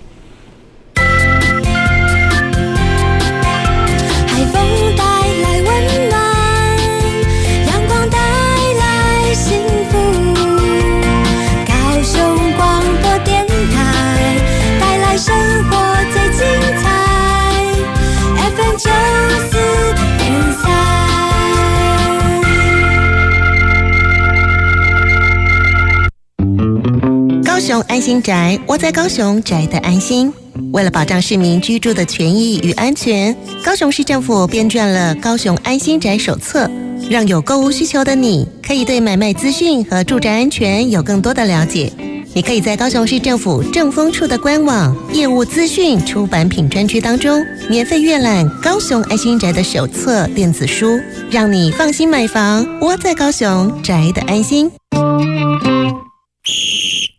[27.88, 30.32] 安心宅，窝在高雄宅得安心。
[30.72, 36.66] 为了保障市民居住的权益与安全，高雄市政府编撰了《高雄安心宅手册》，
[37.10, 41.92] 让有购物需求的你可以对买卖资讯和住宅安全有更多的了解。
[42.34, 50.98] 你可以在高雄市政府政风处的官网业务资讯出版品专区当中免费阅览《高雄安心宅的手册》电子书，
[51.30, 54.70] 让你放心买房，窝在高雄宅得安心。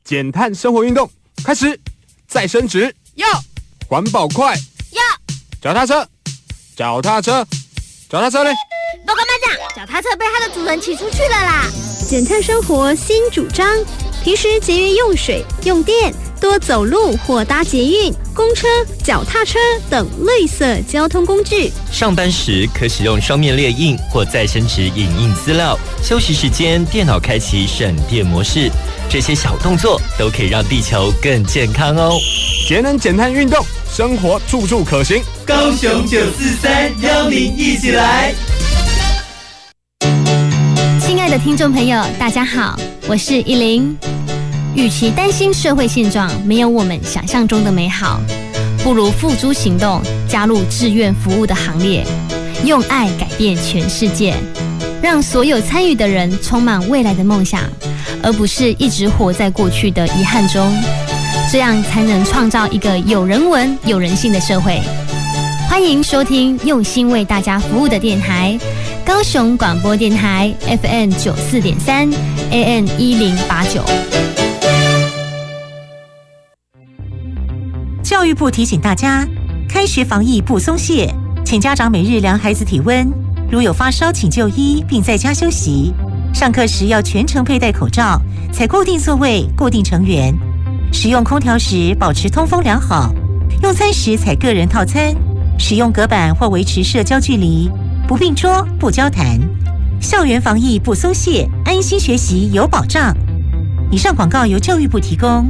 [0.10, 1.08] 减碳生活运动
[1.44, 1.80] 开始，
[2.28, 2.92] 再升职。
[3.14, 3.28] 要，
[3.88, 4.58] 环保快。
[4.90, 5.04] 要，
[5.62, 6.04] 脚踏车，
[6.76, 7.46] 脚踏车，
[8.10, 8.52] 脚踏车嘞？
[9.06, 11.70] 报告班长，脚踏车被它的主人骑出去了啦！
[12.08, 13.68] 减碳生活新主张，
[14.24, 18.68] 平时节约用水用电，多走路或搭捷运、公车、
[19.04, 21.72] 脚踏车等绿色交通工具。
[21.92, 28.72] 上班时可使用双面列印或再生纸影印资料，休息时间电脑开启省电模式。
[29.10, 32.12] 这些小动作都可以让地球更健康哦！
[32.68, 35.22] 节能减碳运动，生活处处可行。
[35.46, 38.34] 高雄九四三邀您一起来。
[41.02, 44.19] 亲爱的听众朋友，大家好，我是依琳。
[44.76, 48.20] 与其担心社会现状没有我们想象中的美好，
[48.84, 52.06] 不如付诸行动，加入志愿服务的行列，
[52.64, 54.34] 用爱改变全世界，
[55.02, 57.64] 让所有参与的人充满未来的梦想，
[58.24, 60.72] 而不是一直活在过去的遗憾中。
[61.52, 64.80] 这样才能创造一个有人文、有人性的社会。
[65.68, 68.58] 欢迎收听用心为大家服务的电台——
[69.04, 70.54] 高雄广播电台
[70.84, 72.08] FM 九四点三
[72.52, 73.84] ，AM 一零八九。
[78.10, 79.24] 教育部提醒大家，
[79.68, 81.14] 开学防疫不松懈，
[81.46, 83.08] 请家长每日量孩子体温，
[83.52, 85.94] 如有发烧，请就医并在家休息。
[86.34, 88.20] 上课时要全程佩戴口罩，
[88.52, 90.36] 采固定座位、固定成员。
[90.92, 93.14] 使用空调时保持通风良好，
[93.62, 95.14] 用餐时采个人套餐，
[95.60, 97.70] 使用隔板或维持社交距离，
[98.08, 99.40] 不并桌不交谈。
[100.02, 103.16] 校园防疫不松懈，安心学习有保障。
[103.92, 105.48] 以上广告由教育部提供。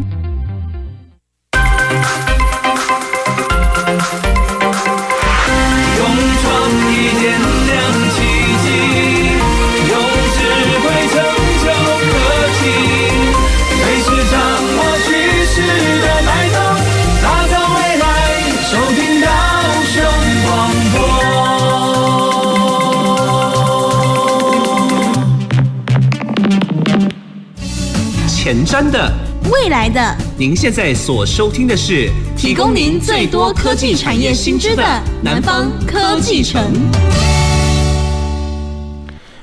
[28.42, 29.12] 前瞻的，
[29.52, 34.82] 未来的，您现在所收听的是提供您最多科技产业新知的
[35.22, 36.64] 南方科技城。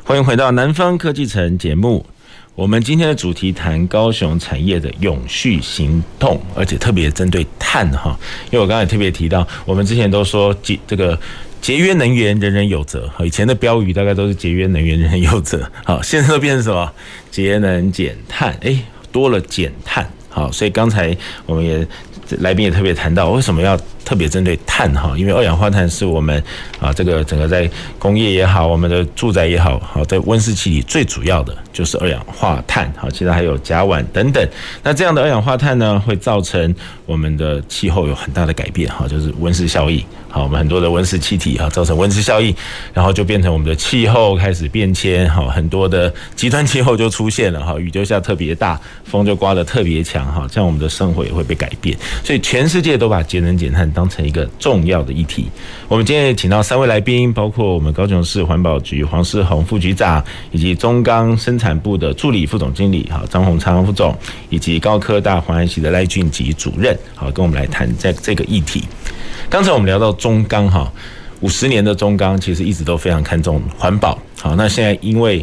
[0.02, 2.06] 欢迎回到南方科技城节目。
[2.54, 8.18] 我们今天的主题谈高雄产业的永续行动，而且特别针对碳哈，
[8.50, 11.18] 因为我刚才特别提到，我们之前都说节这个
[11.60, 16.90] 节约能源人人有责，以前的标语大概都是节约能源人人有责，好，现在都变成什么
[17.30, 18.74] 节能减碳，哎。
[19.12, 21.86] 多了减碳，好，所以刚才我们也
[22.38, 25.12] 来宾也特别谈到，为什么要特别针对碳哈？
[25.18, 26.40] 因为二氧化碳是我们
[26.80, 34.48] 啊这个整个在工业也好，我们的住宅也好，好在温室气体最主要的就是二氧化碳，好，其他还有甲烷等等。
[34.84, 36.72] 那这样的二氧化碳呢，会造成
[37.04, 40.02] 我们的气候有很大的改变，哈，就是温室效应。
[40.28, 42.54] 好，我们很多的温室气体哈，造成温室效应，
[42.92, 51.96] 然后就变成我们的气候开始变迁，哈，很多的极端气候就出现了，哈，雨就下特别大，风就刮得特别强，哈，这样我们的生活也会被改变。
[52.22, 55.46] 所以全世界都把节能减碳当成一个重要的议题。
[55.88, 64.14] 我们今天也请到三位来宾，包括我们高雄市环保局黄世宏副局长，以及中钢生产部的助理副总经理哈张宏昌副总，
[64.50, 68.84] 以及高科大环安系的赖俊吉主任，好，跟我们来谈在这个议题。
[69.48, 70.92] 刚才我们聊到中钢哈，
[71.40, 74.18] 五十年的中钢其实一直都非常看重环保。
[74.38, 75.42] 好，那现在因为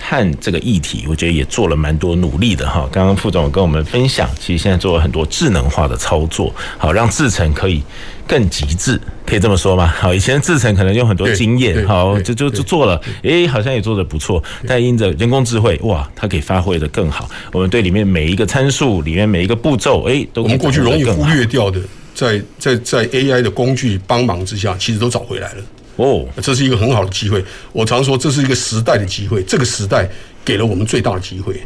[0.00, 2.88] 碳这个议题，我觉得也做了蛮多努力的哈。
[2.90, 7.82] 刚刚副总跟我们分享，其实现在做了很多智能化的操作，好让制程可以
[8.26, 9.86] 更极致，可以这么说吗？
[9.86, 17.28] 好，以前制程可能用很多经验，好就就就做了，诶，好像也做得不错，但因着人工智慧，哇，它可以发挥得更好。
[17.52, 20.42] 我们对里面每一个参数，里面每一个步骤，诶，都。
[20.42, 21.78] 我们过去容易忽略掉的。
[22.12, 25.62] 在在在 AI 的工具帮忙之下，其实都找回来了。
[25.96, 27.44] 哦，这是一个很好的机会。
[27.72, 30.08] 我常说这是一个时代的机会，这个时代
[30.44, 31.60] 给了我们最大的机会，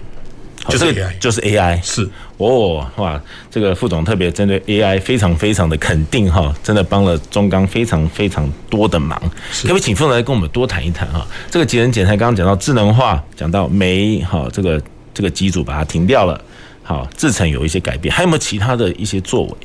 [0.68, 1.80] 就是 AI，就是 AI。
[1.82, 2.08] 是
[2.38, 9.16] 哦，哇，这个副总特别针对 AI 非常非常的肯定哈，真的帮了中钢非常非常多的忙。
[9.62, 11.24] 可不可以请副总来跟我们多谈一谈哈？
[11.48, 14.82] 这个节能减碳刚刚讲到智能化，讲到煤哈，这个
[15.12, 16.40] 这个机组把它停掉了，
[16.82, 19.56] 好，制成有一些改变，还有没有其他的一些作为？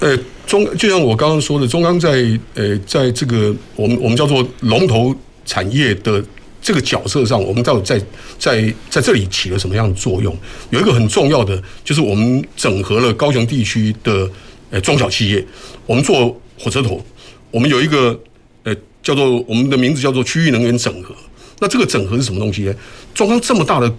[0.00, 5.12] 呃，中就像我刚刚说的，中钢在呃，在这个我们我们叫做龙头
[5.44, 6.24] 产业的
[6.62, 8.00] 这个角色上，我们到底在
[8.38, 10.36] 在在这里起了什么样的作用？
[10.70, 14.30] 有一个很重要的，就是我们整合了高雄地区的
[14.70, 15.44] 呃中小企业，
[15.84, 17.04] 我们做火车头，
[17.50, 18.16] 我们有一个
[18.62, 18.72] 呃
[19.02, 21.12] 叫做我们的名字叫做区域能源整合。
[21.58, 22.74] 那这个整合是什么东西呢？
[23.12, 23.92] 中钢这么大的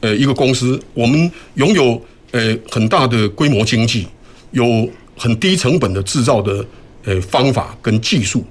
[0.00, 4.06] 呃一个公司，我们拥有呃很大的规模经济，
[4.52, 4.88] 有。
[5.22, 6.66] 很低成本的制造的
[7.04, 8.44] 呃方法跟技术，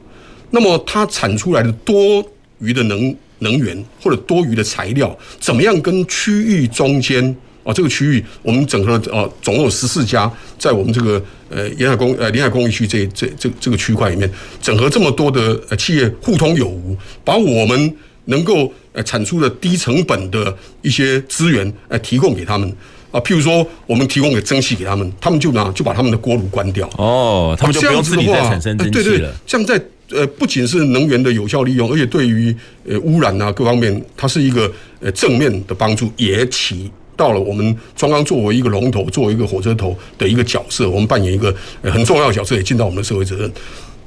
[0.51, 2.26] 那么它产出来的多
[2.59, 7.22] 余的能能源或者多余的材料，怎么样跟区域中间
[7.65, 16.95] 啊这个区域我们整合了啊总共有十四家在我们这个呃沿海工呃临海工业区这这这这个区块里面整合这么多的呃企业互通有无，
[17.26, 17.95] 把我们
[18.26, 22.74] 能够呃产出的低成本的一些资源呃提供给他们。
[23.12, 26.89] 啊，譬如说，我们提供给蒸汽给他们，他们就拿就把他们的锅炉关掉。
[26.97, 29.03] 哦，他们就不用自己再产生蒸汽了。
[29.03, 29.82] 对对对，这样在
[30.12, 32.55] 呃，不仅是能源的有效利用，而且对于
[32.86, 41.53] 呃污染啊各方面，它是一个呃正面的帮助，也起到了我们中钢作为一个龙头，作为一个火车头的一个角色，我们扮演一个
[41.84, 43.51] 很重要的角色，也尽到我们的社会责任。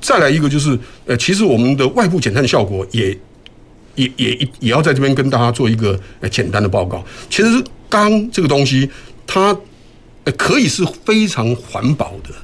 [0.00, 3.16] 再来一个就是，呃，其实我们的外部减碳效果也
[3.94, 7.02] 也也也要在这边跟大家做一个呃简单的报告。
[7.30, 7.48] 其实
[7.94, 8.90] 钢这个东西，
[9.24, 9.56] 它
[10.24, 12.34] 呃可以是非常环保的。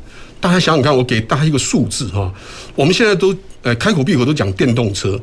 [0.40, 2.32] 大家想想看，我给大家一个数字哈，
[2.76, 5.20] 我们现在都呃开口闭口都讲电动车，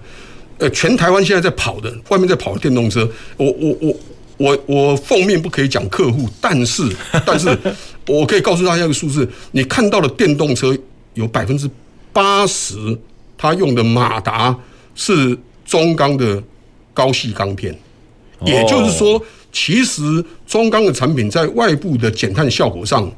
[0.58, 3.96] 呃，全台湾现在在跑的，外面在跑的电动车，我我我
[4.38, 6.84] 我我奉命不可以讲客户，但是
[7.26, 7.58] 但是
[8.06, 10.78] 我可以告诉大家一个数字，你看到的电动车
[11.14, 11.70] 有百分之
[12.12, 12.76] 八十，
[13.38, 14.54] 它用的马达
[14.94, 16.44] 是中钢的
[16.94, 17.74] 高细钢片，
[18.46, 19.20] 也就是说，
[19.52, 20.02] 其实
[20.46, 23.12] 中钢的产品在外部的减碳效果上。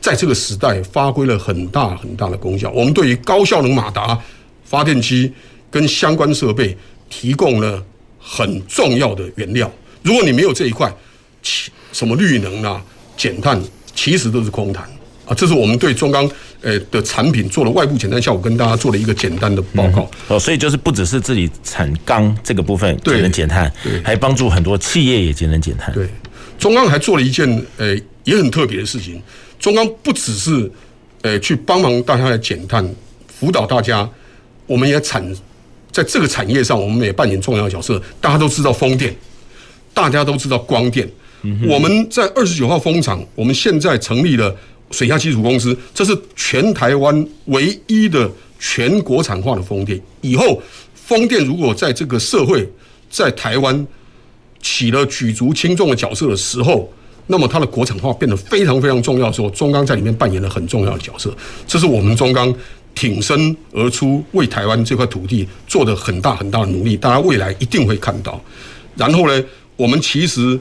[0.00, 2.70] 在这个时代发挥了很大很大的功效。
[2.72, 4.22] 我们对于高效能马达、
[4.62, 5.32] 发电机
[5.70, 6.76] 跟相关设备
[7.08, 7.82] 提供了
[8.18, 9.72] 很重要的原料。
[10.02, 10.94] 如果你没有这一块，
[11.42, 12.84] 其什么绿能啊、
[13.16, 13.58] 减碳，
[13.94, 14.86] 其实都是空谈
[15.26, 15.34] 啊。
[15.34, 16.28] 这是我们对中钢
[16.60, 20.10] 呃的产品做了外部减碳效果，跟大家做了一个简单的报告。
[20.28, 25.92] 哦，所以就是不只是自己产钢这个部分节能减碳，对，还帮助很多企业也节能减碳。
[25.94, 26.08] 对，
[26.58, 29.20] 中钢还做了一件呃也很特别的事情。
[29.58, 30.70] 中钢不只是，
[31.22, 32.86] 呃，去帮忙大家来减碳，
[33.28, 34.06] 辅导大家，
[34.66, 35.24] 我们也产
[35.90, 38.02] 在这个产业上，我们也扮演重要的角色。
[38.20, 39.14] 大家都知道风电，
[39.94, 41.08] 大家都知道光电。
[41.66, 44.54] 我们在二十九号风场，我们现在成立了
[44.94, 50.00] 水下基础公司，这是全台湾唯一的全国产化的风电。
[50.20, 50.62] 以后
[50.94, 52.66] 风电如果在这个社会，
[53.10, 53.86] 在台湾
[54.62, 56.88] 起了举足轻重的角色的时候，
[57.26, 61.34] 那么它的国产化变得非常非常重要的时候，中钢在里面扮演了很重要的角色。
[61.66, 62.54] 这是我们中钢
[62.94, 66.96] 挺身而出，为台湾这块土地做的很大很大的努力。
[66.96, 68.40] 大家未来一定会看到。
[68.96, 69.44] 然后呢，
[69.76, 70.58] 我们其实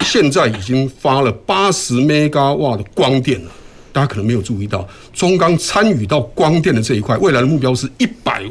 [0.00, 3.50] 现在已经发了八十 mega 瓦的光电了。
[3.96, 8.44] 大家可能没有注意到，中钢参与到光电的这一块，未来的目标是一百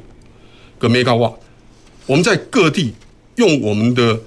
[0.79, 1.31] 个 mega 瓦。
[2.07, 2.91] 我们在各地
[3.35, 4.19] 用我们的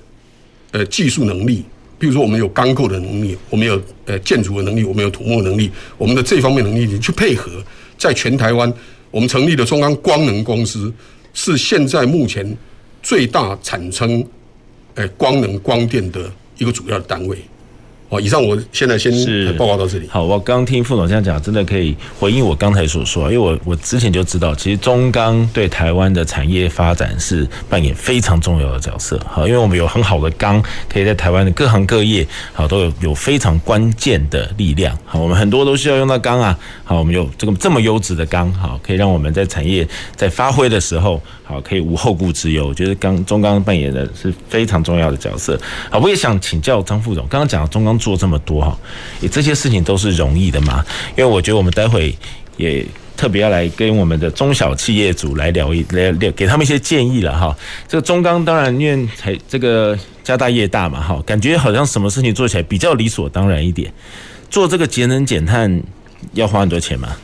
[0.70, 1.64] 呃技术能力。
[1.98, 7.50] 比如说，我们有钢构的能力，我们有呃建筑的能力，我们有土木的能力，我们的这方面能力去配合，
[7.98, 8.72] 在全台湾，
[9.10, 10.94] 我们成立的中钢光能公司，
[11.34, 12.56] 是现在目前
[13.02, 14.24] 最大产生
[14.94, 17.36] 呃光能光电的一个主要的单位。
[18.10, 19.12] 哦，以上我现在先
[19.56, 20.08] 报告到这里。
[20.08, 29.20] 好，我刚听副总这样讲，真的可以回应我刚才所说，因为我我之前就知道，其实中钢对台湾的产业发展是扮演非常重要的角色。
[29.28, 34.98] 好，因为我们有很好的钢，可以在台湾的各行各业，好都有有非常关键的力量。
[35.04, 36.58] 好，我们很多都需要用到钢啊。
[36.84, 39.86] 好，我们有这个这么优质的钢，好，可以让我们在产业
[40.16, 42.68] 在发挥的时候，好，可以无后顾之忧。
[42.68, 45.60] 我觉得刚中钢扮演的是非常重要的角色。
[45.90, 47.98] 好，我也想请教张副总，刚刚讲中钢。
[47.98, 48.78] 做这么多哈，
[49.20, 50.84] 也这些事情都是容易的嘛？
[51.16, 52.16] 因为我觉得我们待会
[52.56, 52.86] 也
[53.16, 57.56] 特别要来跟我们的中小企业主来聊一聊，聊，给他们一些建议了哈。
[57.88, 63.92] 这个中钢当然因为这个家大业大嘛哈，感觉好像什么事情做起来比较理所当然一点。
[64.48, 65.82] 做这个节能减碳
[66.34, 67.16] 要花很多钱吗？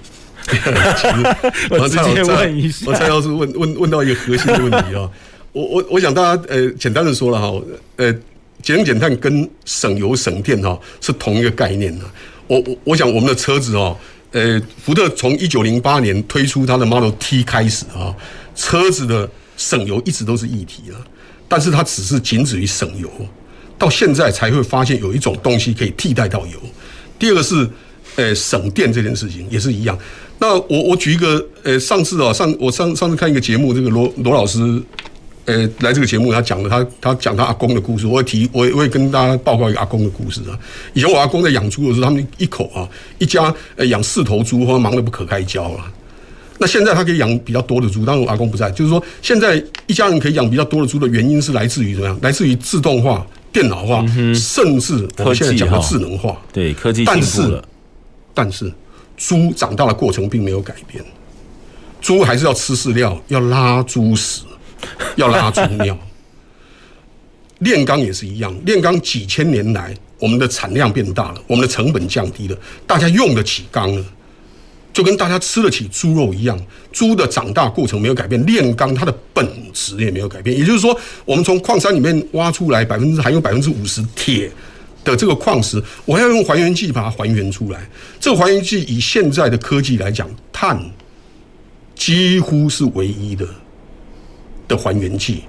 [1.70, 5.10] 我直接问一下，我才要是问问问到一个核心的问题啊。
[5.52, 7.62] 我我我想大家呃简单的说了哈
[7.96, 8.14] 呃。
[8.62, 12.04] 节能减碳跟省油省电哈是同一个概念的。
[12.46, 13.94] 我我我想我们的车子哦，
[14.30, 18.16] 呃，福特从一九零八年推出它的 Model T 开始啊，
[18.56, 19.28] 车子的
[19.58, 20.96] 省油一直都是议题了，
[21.46, 23.10] 但是它只是仅止于省油，
[23.76, 26.58] 到现在才会发现有一种东西可以替代到油。
[27.18, 27.68] 第二个是
[28.16, 29.98] 呃省电这件事情也是一样。
[30.44, 34.82] 那我我举一个呃上次啊上我上上次看一个节目，这个罗罗老师。
[35.46, 40.58] 呃，来这个节目，他讲了他他讲他阿公的故事，我会提，我也会跟大家报告一个阿公的故事啊。
[40.94, 42.88] 以前我阿公在养猪的时候，他们一口啊，
[43.18, 45.92] 一家呃养四头猪，或者忙得不可开交啊。
[46.56, 52.18] 那现在他可以养比较多的猪，当然我阿公不在，就是说现在一家人可以养比较多的猪的原因是来自于怎么样？
[52.22, 56.40] 来自于自动化、电脑化，嗯、甚至我们现在讲的智能化。
[56.54, 57.04] 对，科技。
[57.04, 57.62] 但是，
[58.32, 58.72] 但是
[59.16, 61.04] 猪长大的过程并没有改变，
[62.00, 64.42] 猪还是要吃饲料，要拉猪屎。
[65.16, 65.98] 要拉猪尿，
[67.60, 68.54] 炼钢也是一样。
[68.66, 74.04] 炼钢几千年来，我们的产量变大了，我们的成本降低了，大家用得起钢了，
[74.92, 76.60] 就跟大家吃得起猪肉一样。
[76.92, 80.54] 猪的长大过程没有改变，炼钢它的本质也没有改变。
[80.54, 80.94] 也就是说，
[81.24, 84.50] 我们从矿山里面挖出来百分之还有百分之五十铁
[85.04, 87.86] 的这个矿石，我要用还原剂把它还原出来。
[88.18, 90.82] 这个还原剂以现在的科技来讲，碳
[91.94, 93.46] 几乎是唯一的。
[94.66, 95.42] 的还原剂，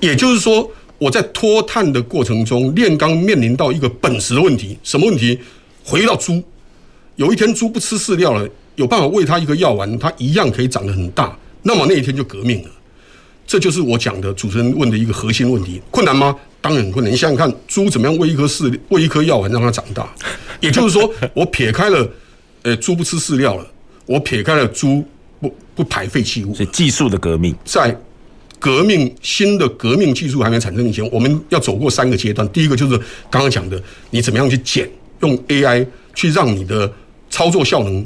[0.00, 5.38] 也就是说，我在脱碳的过程中，炼钢面临到一个本质的问题，什么问题？
[5.84, 6.42] 回到猪，
[7.16, 12.70] 有一天猪不吃饲料了，有办法喂它一个药丸，它一样可以长得很大，那么那一天就革命了。
[13.46, 16.34] 这就是我讲的主持人问的一个核心问题，困难吗？
[16.60, 17.12] 当然很困难。
[17.12, 20.08] 你想想看，猪怎么样喂一颗饲喂一颗药丸让它长大？
[20.60, 22.10] 也就是说， 我撇开了，
[22.62, 23.66] 呃，猪不吃饲料了，
[24.06, 25.04] 我撇开了猪
[25.40, 27.96] 不不排废弃物，所以技术的革命，在
[28.58, 32.46] 革命新的革命技术还没产生以前，我们要走过三个阶段。
[32.48, 32.98] 第一个就是
[33.30, 33.80] 刚刚讲的，
[34.10, 34.90] 你怎么样去减，
[35.20, 36.92] 用 AI 去让你的
[37.30, 38.04] 操作效能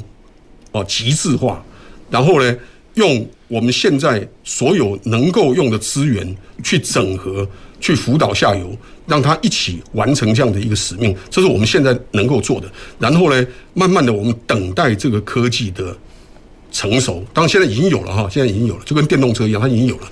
[0.71, 1.65] 哦极致化，
[2.11, 2.55] 然后呢，
[2.93, 7.49] 用我们现在所有能够用的资源去整合，
[7.83, 8.73] 去辅导下游，
[9.05, 12.71] 让他一起完成这样的一个使命，这是我们现在能够做的。
[12.97, 15.93] 然后呢，慢慢的我们等待这个科技的
[16.71, 20.07] 成熟，当现在已经有了哈，现在已经有了，就跟电动车一样，它已经有了。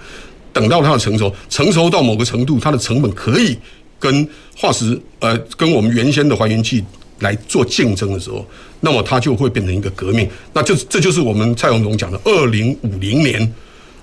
[0.51, 3.57] 等到它的成熟，成熟到某个程度，它的成本可以
[3.97, 6.83] 跟化石呃跟我们原先的还原剂
[7.19, 8.45] 来做竞争的时候，
[8.81, 10.27] 那么它就会变成一个革命。
[10.51, 13.53] 那就这就是我们蔡总讲的，二零五零年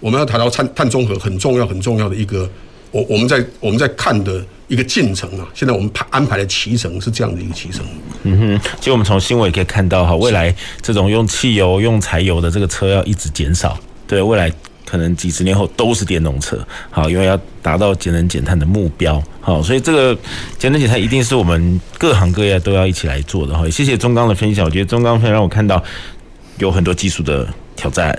[0.00, 2.48] 我们要谈到碳碳中和很重要很重要的一个，
[2.90, 5.46] 我我们在我们在看的一个进程啊。
[5.54, 7.84] 现在我们排安排的骑程是这样的一个骑程。
[8.22, 13.78] 嗯哼，其实我们从新闻也可以看到哈，未来这种用汽油、用柴油的这个车要一直减少。
[14.06, 14.52] 对，未来。
[14.90, 20.18] 可能几十年后都是电动车，好，因为要达到节能减碳的目标，好，所以这个
[20.58, 23.68] 节能减碳一定是我们各行各业都要一起来做的哈。
[23.68, 25.84] 谢谢中钢的分享，我觉得中钢分享让我看到
[26.56, 28.18] 有很多技术的挑战，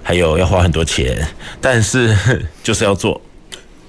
[0.00, 1.26] 还有要花很多钱，
[1.60, 2.16] 但是
[2.62, 3.20] 就是要做，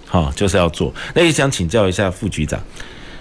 [0.07, 0.93] 好，就是要做。
[1.13, 2.59] 那也想请教一下副局长，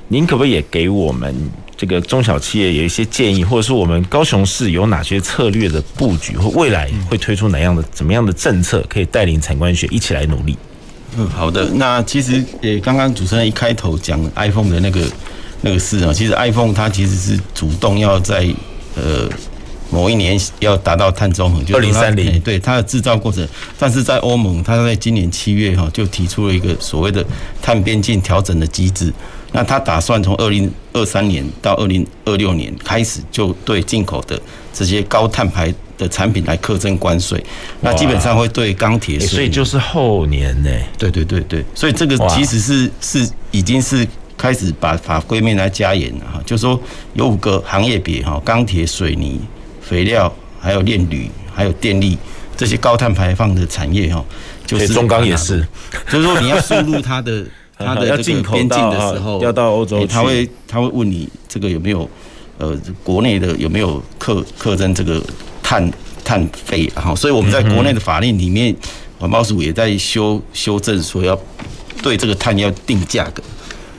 [0.09, 1.35] 您可不可以也给我们？
[1.79, 10.57] 这个中小企业有一些建议，或者是我们高雄市有哪些策略的布局，或未来会推出哪样的、怎么样的政策，可以带领产官学一起来努力？
[11.19, 11.69] 嗯，好的。
[11.75, 15.07] 那其实也，刚刚主持人一开头讲 iPhone 的那个
[15.61, 18.49] 那个事啊，其实 iPhone 它其实是主动要在
[18.95, 19.29] 呃
[19.91, 23.47] 某一年要达到碳中和，就二零三零，对它的制造过程。
[23.79, 27.25] 但是在欧盟，它在今年七月哈就提出了一个所谓的
[27.63, 29.13] 碳边境调整的机制。
[29.53, 34.39] 那它打算从二零二三年到二零二六年开始，就对进口的
[34.75, 37.43] 这些高碳排的产品来课征关税。
[37.81, 40.71] 那基本上会对钢铁，所以就是后年呢？
[40.99, 44.07] 对对对对，所以这个其实是是已经是
[44.37, 46.43] 开始把法规面来加严了哈。
[46.45, 46.79] 就是说
[47.15, 49.41] 有五个行业别哈，钢铁、水泥、
[49.89, 52.19] 肥料，还有炼铝，还有电力
[52.57, 54.25] 这些高碳排放的产业哈，
[54.67, 55.67] 就是中钢也是，
[56.11, 57.45] 就是说你要输入它的。
[57.79, 62.09] 它的这个边境的时候，要到欧洲，他会他会问你这个有没有
[62.57, 62.75] 呃
[63.05, 65.23] 国内的有没有课课征这个
[65.63, 65.87] 碳
[66.25, 67.15] 碳费哈？
[67.15, 68.75] 所以我们在国内的法令里面，
[69.19, 71.39] 环保署也在修修正，说要
[72.03, 73.43] 对这个碳要定价格。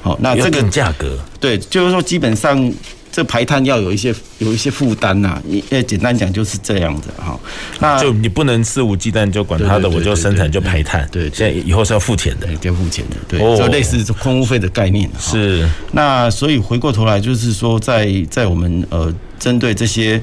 [0.02, 2.74] 好，那这个价格对，就是说基本上。
[3.18, 7.36] 这排碳要有一些有一些负担呐，你呃简单讲就是这样子哈。
[7.80, 11.09] 那就你不能肆无忌惮就管他的，我就生产就排碳。
[11.11, 13.15] 对，现在以后是要付钱的，要付钱的。
[13.28, 15.09] 对，就类似空污费的概念。
[15.20, 15.68] 是。
[15.93, 20.22] 那所以回过头来就是说，在在我们呃针对这些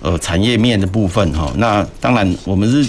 [0.00, 2.88] 呃产业面的部分哈，那当然我们是。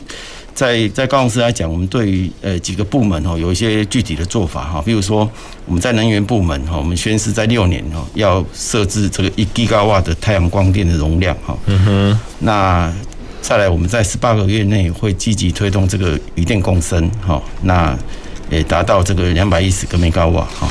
[0.57, 5.29] 在在高雄市来讲，我们对于呃几个部门哈有一些具体的做法哈，比如说
[5.67, 11.55] 我们在能源部门哈，我们宣示在六年哈要设置这个一吉瓦的太阳光电的容量哈。
[11.67, 12.19] 嗯哼。
[12.39, 12.91] 那
[13.39, 17.95] 再来我们在十八个月内会积极推动这个余电共生哈，那
[18.49, 20.67] 也达到这个两百一十个兆瓦哈。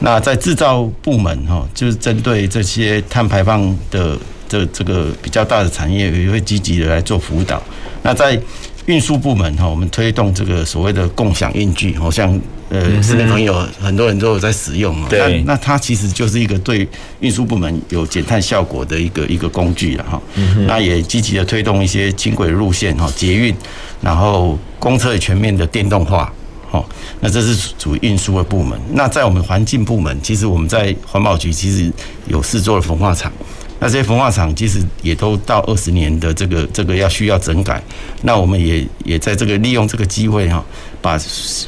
[0.00, 4.14] 那在制造部门哈，就是针对这些碳排放的
[4.46, 7.62] 这这个比较大的产业，也会积极的来做辅导。
[8.02, 8.38] 那在
[8.86, 15.06] 运输部门哈，我们推动这个所谓的共享运具，好像呃，市民朋友很多人都有在使用啊。
[15.08, 15.42] 对。
[15.46, 16.88] 那它其实就是一个对
[17.20, 20.20] 运输部门有减碳效果的一个一个工具了哈。
[20.66, 23.54] 那也积极的推动一些轻轨路线哈，捷运，
[24.00, 26.32] 然后公车也全面的电动化。
[26.68, 26.84] 哈，
[27.20, 28.76] 那这是属于运输的部门。
[28.92, 31.92] 那在我们环境部门，其实我们在环保局其实
[32.26, 33.32] 有试做了焚化厂。
[33.78, 37.82] 那这些焚化厂其实也都到二十年的这个这个要需要整改，
[38.22, 40.64] 那我们也也在这个利用这个机会哈，
[41.02, 41.20] 把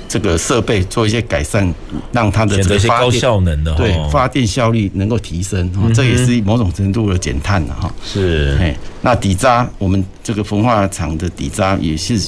[0.08, 1.70] 这个设备做一些改善，
[2.10, 7.94] 让它的这个发高效能的对发电效率能够提升，这也是某种程度的减碳了哈。
[8.02, 12.18] 是，哎，那底渣我们这个焚化厂的底渣也是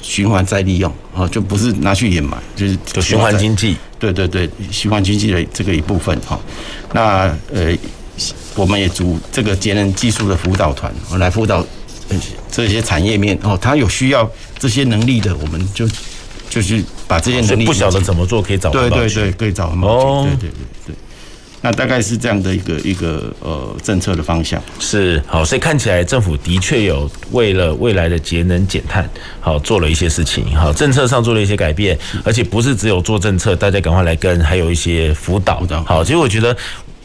[0.00, 3.76] 循环再利用啊，就不是拿去掩埋，就是循环经济。
[3.98, 6.38] 对对对，循环经济的这个一部分哈。
[6.92, 7.76] 那呃。
[8.54, 11.64] 我们也组这个节能技术的辅导团，来辅导
[12.50, 15.88] 这些产业面哦，他有需要这些能力的，我们就
[16.48, 18.70] 就是把这些能力不晓得怎么做，可以找。
[18.70, 20.04] 对对对，可以找环保局。
[20.04, 20.94] 哦，对对对对。
[21.62, 24.62] 那大概是这样的一个一个呃政策的方向。
[24.78, 29.08] 是好，所以看起来政府的确有为了未来的节能减碳，
[29.40, 30.54] 好做了一些事情。
[30.54, 35.66] 好，政策上做了一些改变，而且不是只有做政策，大家赶快来跟，还有一些辅导。
[35.86, 36.54] 好，其实我觉得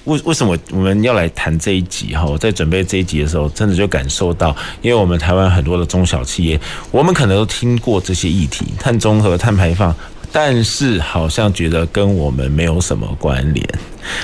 [0.10, 2.26] 为为什么我们要来谈这一集哈？
[2.38, 6.60] 在准备这一集的时候，真的就感受到，因为我们台湾很多的中小企业，
[6.92, 9.96] 我们可能都听过这些议题，碳中和、碳排放。
[10.32, 13.68] 但是好像觉得跟我们没有什么关联，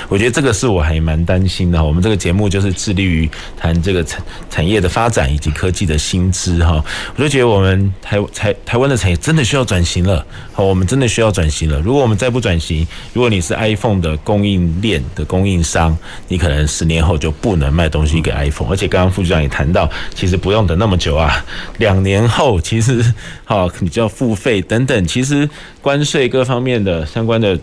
[0.07, 1.83] 我觉得这个是我还蛮担心的。
[1.83, 6.83] 我们这个节目就是致力于谈这个产产业的发展以及科技的新知哈，
[7.15, 10.23] 我就觉得我们台台台湾的产业真的需要转型了。
[10.53, 11.79] 好，我们真的需要转型了。
[11.79, 15.97] 如果我们再不转型，如果你是 iPhone 的供应链的供应商，
[16.27, 18.69] 你可能十年后就不能卖东西给 iPhone。
[18.69, 21.43] 而且刚刚副局长也谈到，其实不用等那么久啊，
[21.79, 23.03] 两年后其实
[23.43, 25.49] 好你就要付费等等，其实
[25.81, 25.95] 关。
[25.95, 27.57] 关税各方面的相关的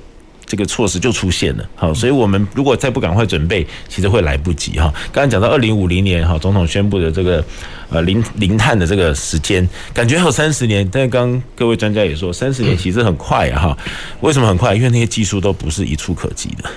[0.52, 4.92] 这个措施就出现了，好，所以我们如果再不赶快准备，其实会来不及哈。
[5.10, 7.42] 刚刚讲到二零五零年哈，总统宣布的这个
[7.88, 13.74] 呃零零碳的这个时间，感觉还有三十年，但是刚各位专家也说，三十年其实很快哈。
[14.20, 14.74] 为什么很快？
[14.74, 16.68] 因为那些技术都不是一触可及的，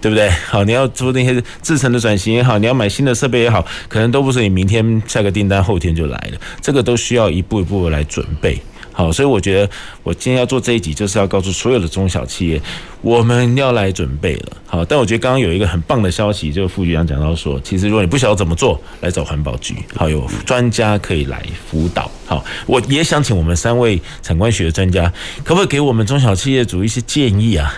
[0.00, 0.30] 对不对？
[0.48, 8.58] 好，你要做那些制成的转型也好，你要买新的设备也好，可能都不是你明天下个订单后天就来了，这个都需要一步一步来准备。
[8.98, 9.70] 好，所以我觉得
[10.02, 12.60] 我今天要做这一集，就是要告诉所有的中小企业，
[13.00, 14.56] 我们要来准备了。
[14.66, 21.40] 好，但我觉得刚刚有一个很棒的消息，就是副局长讲到说，其实如果你不晓得怎么做，来找环保局，好，有专家可以来
[21.70, 22.10] 辅导。
[22.26, 25.12] 好，我也想请我们三位产官学的专家，
[25.44, 27.72] 可不可以给我们中小企业主一些建议啊？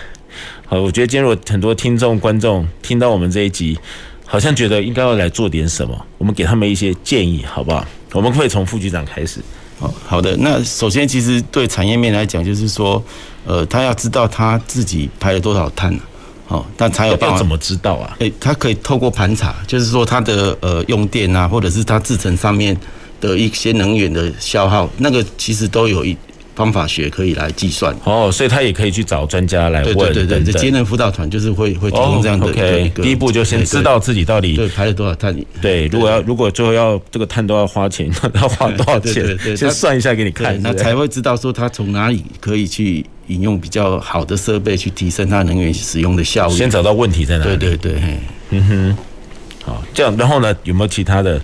[0.65, 3.77] 好，我觉得今天如果很多听众观众听到我们这一集，
[4.25, 7.85] 好像觉得应该要来做点什么，我们给他们一些建议，好不好？
[8.13, 9.39] 我们可以从副局长开始。
[9.81, 13.03] 好好的，那首先其实对产业面来讲，就是说，
[13.45, 15.99] 呃，他要知道他自己排了多少碳，
[16.47, 17.37] 好，但才有办法。
[17.37, 18.15] 怎么知道啊？
[18.19, 22.77] 诶，他可以透过盘查，就是说他的呃用电啊，或者是他制成上面
[23.19, 26.15] 的一些能源的消耗，那个其实都有一。
[26.53, 29.95] 方法学可以来计算哦，所以他也可以去找专家来问。
[29.95, 32.61] 对对对对，节能辅导团就是会会提供这样的一个。
[32.61, 35.35] 哦 okay，第一步就先知道自己到底对排了多少碳。
[35.61, 39.13] 对，如果要如果最后要这个碳都要花钱， 要花多少钱？
[39.13, 46.53] 对对对，先算一下给你看，那才会知道说他从哪里可以去引用比较好的设备去提升他能源使用的效率。
[46.55, 47.57] 先找到问题在哪里？
[47.57, 48.01] 对对对，
[48.49, 48.97] 嗯哼，
[49.63, 51.41] 好，这样然后呢，有没有其他的？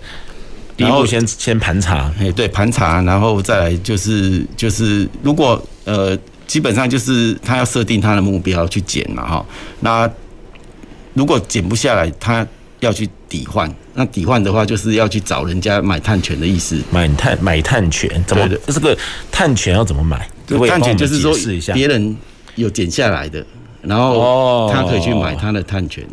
[0.77, 6.15] 第一步先先盘查，哎，对，盘查，然后再来就是就是，如果呃，
[6.45, 9.43] 基本上就是他要设定他的目标去减了哈。
[9.79, 10.07] 那
[11.15, 12.45] 如果减不下来，他
[12.79, 13.73] 要去抵换。
[13.95, 16.79] 那抵换的话，就是要去找人家买碳权的意思。
[16.91, 18.47] 买碳买碳权，怎么？
[18.67, 18.95] 这个
[19.31, 20.29] 碳权要怎么买？
[20.67, 21.35] 碳权就是说，
[21.73, 22.15] 别人
[22.53, 23.43] 有减下来的，
[23.81, 26.05] 然后他可以去买他的碳权。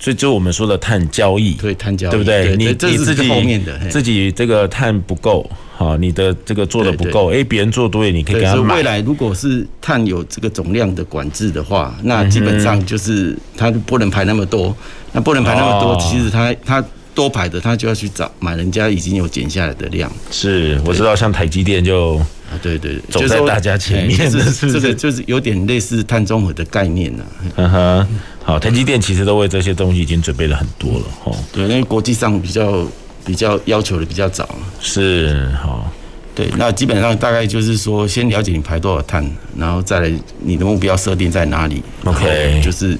[0.00, 2.56] 所以就我们说的碳交易，对碳交易，对不对？
[2.56, 8.76] 你你自己后面的自己这个碳不够，好，你的这个做的不够，哎，别人做多，你可以给他买。
[8.76, 14.74] 未来如果是碳有这个总量的管制的话，那基本上就是它不能排那么多，
[15.12, 20.10] 那不能排那么多，其实他他多排的，他就要去找买人家已经有减下来的量。
[20.30, 27.26] 是，我知道，像台积电就啊，对对，走在大家前面，是这个就是有点类似碳中和的概念了。
[27.56, 28.08] 嗯哼。
[28.42, 31.36] 好，台积电其实都为这些东西已经准备了很多了，吼。
[31.52, 32.86] 对，因为国际上比较
[33.24, 34.48] 比较要求的比较早。
[34.80, 35.92] 是，好。
[36.34, 39.28] 对，那基本上大概就是说，先了解你排多少碳，
[39.58, 41.82] 然后再来你的目标设定在哪里。
[42.04, 42.96] OK，就是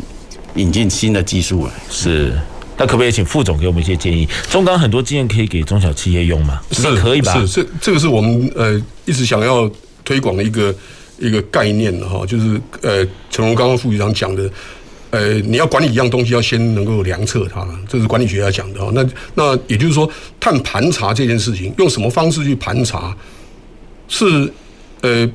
[0.57, 1.73] 引进新的技术来。
[1.89, 2.33] 是，
[2.77, 4.29] 那可不可以请副总给我们一些建议？
[4.51, 6.61] 中钢很多经验可以给中小企业用吗？
[6.73, 7.33] 是，可以吧？
[7.47, 8.79] 是，这这个是我们呃
[9.09, 9.71] 一直想要
[10.05, 10.75] 推广的一个
[11.19, 14.49] 一个概念哈，就是呃，成龙刚刚副局长讲的。
[15.11, 18.93] 呃，你要管理一样东西，要先能够量测它，这是管理学家讲的哈。
[18.95, 19.03] 那
[19.35, 20.07] 那也就是说，
[20.39, 23.17] 碳盘查这件事情，用什么方式去盘查？
[24.07, 24.53] 是
[25.01, 25.27] 呃，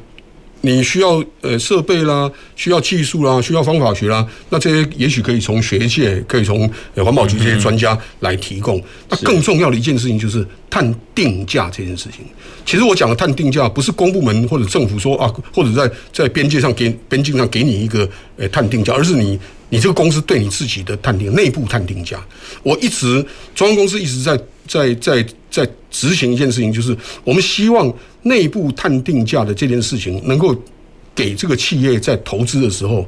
[0.66, 4.26] 你需要呃设备啦，需要技术啦，需要方法学啦。
[4.50, 8.82] 那这些也许可以从学界，可以从环保局这些专家来提供。
[9.10, 12.26] 那更重要的一件事情就是碳定价这件事情。
[12.66, 19.38] 其实我讲的碳定价，不是公部门或者政府说啊，或者在在边界上给边境上给你一个呃碳定价，而是你。
[19.70, 22.24] 你这个公司对你自己的碳定内部碳定价，
[22.62, 27.94] 我一直中央公司一直在在在在执行一件事情，就是我们希望
[28.24, 30.56] 内部碳定价的这件事情，能够
[31.14, 33.06] 给这个企业在投资的时候，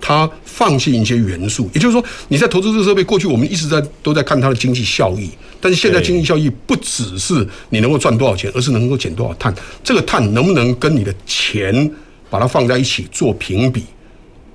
[0.00, 1.68] 它放弃一些元素。
[1.74, 5.28] 也就是说，你在投资这个设备，过去我们一直在都在看它的经济效益，
[5.60, 9.52] 但是现在经济效益不只是你能够赚多少钱，而是能够减多少碳。
[9.82, 11.90] 这个碳能不能跟你的钱
[12.30, 13.82] 把它放在一起做评比，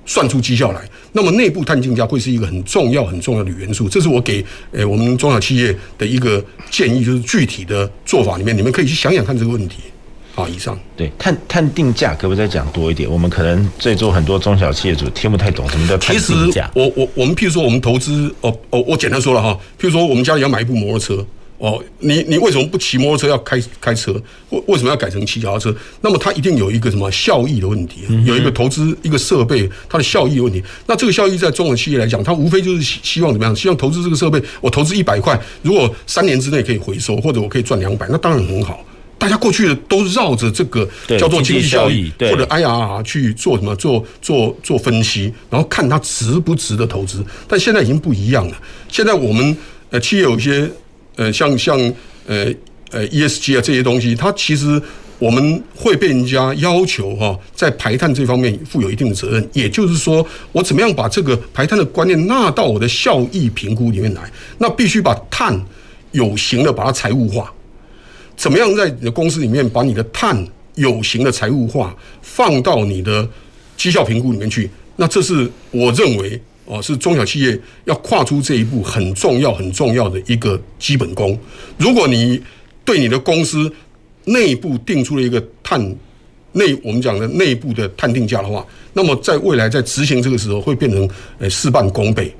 [0.06, 0.88] 算出绩效来。
[1.16, 3.88] 那么内部碳定价会是一个很重要、很重要的元素。
[3.88, 9.76] 这是我给诶我们中小企业的一个建议，就是具体的做法里面，你们可以去想想看这个问题。
[10.34, 13.08] 好，以上对碳碳定价可不可以再讲多一点？
[13.08, 16.68] 我们可能在座很多中小企业主听不太懂什么叫碳定价。
[16.74, 21.24] 我我我们譬如说我们投资哦哦，我简单说了哈，譬如说我们家里要买一部摩托车
[21.64, 24.12] 哦，你你为什么不骑摩托车要开开车？
[24.50, 25.74] 为为什么要改成骑脚踏车？
[26.02, 30.62] 那么它一定有一个什么效益的问题，有一个投资一个设备它的效益的问题。
[30.86, 33.56] 那这个效益在中国企业来讲，它无非就是希希望怎么样？
[33.56, 38.84] 希望投资这个设备，我投资一百块，如果三年之内可以回收，或者我可以赚两百，那当然很好。
[39.16, 40.86] 大家过去的都绕着这个
[41.18, 47.24] 叫做经济效益或者 IRR 去做什么做做做分析，然后看它值不值得投资。
[47.48, 48.60] 但现在已经不一样了。
[48.90, 49.56] 现在我们
[49.88, 50.70] 呃企业有一些
[51.16, 51.78] 呃像像
[52.26, 52.46] 呃
[52.90, 54.80] 呃 ESG 啊这些东西，它其实
[55.18, 59.48] 我们会被人家要求哈，在排碳这方面负有一定的责任。
[59.52, 64.30] 也就是说，我怎么样把这个排碳的观念纳到我的效益评估里面来？
[64.58, 65.58] 那必须把碳
[66.12, 67.52] 有形的把它财务化。
[68.36, 73.26] 怎么样在你的公司里面把你的碳有形的财务化放到你的
[73.76, 74.68] 绩效评估里面去？
[74.96, 81.38] 那这是我认为哦，是中小企业要跨出这一步很重要、很重要的一个基本功。
[81.76, 82.40] 如果你
[82.84, 83.70] 对你的公司
[84.24, 85.80] 内部定出了一个碳
[86.52, 91.08] 内我们讲的内部的碳定价的话，那么在未来在执行这个时候会变成
[91.38, 92.34] 呃事半功倍。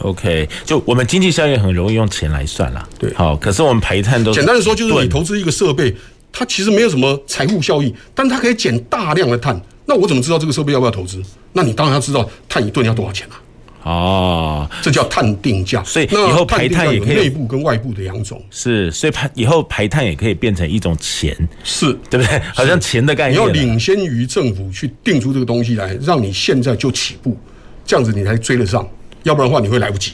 [0.00, 2.86] OK，就我们经济效益很容易用钱来算啦。
[2.98, 5.94] 对，好，可是我们排碳都简单的说，就是你投资一个设备，
[6.32, 9.58] 它其实没有什么财务效益，但它可以减大量的碳。
[9.86, 11.22] 那我怎么知道这个设备要不要投资？
[11.52, 13.40] 那你当然要知道碳一吨要多少钱啊。
[13.84, 15.84] 哦，这叫碳定价。
[15.84, 18.42] 所以以后排碳也可以内部跟外部的两种。
[18.50, 22.40] 是，所以排以后排碳也可以变成一种钱，是对不对？
[22.54, 23.40] 好像钱的概念。
[23.40, 27.38] 你要领先于政府去定出这个东西来，让你现在就起步，
[27.86, 28.86] 这样子你才追得上。
[29.22, 30.12] 要不然的话，你会来不及，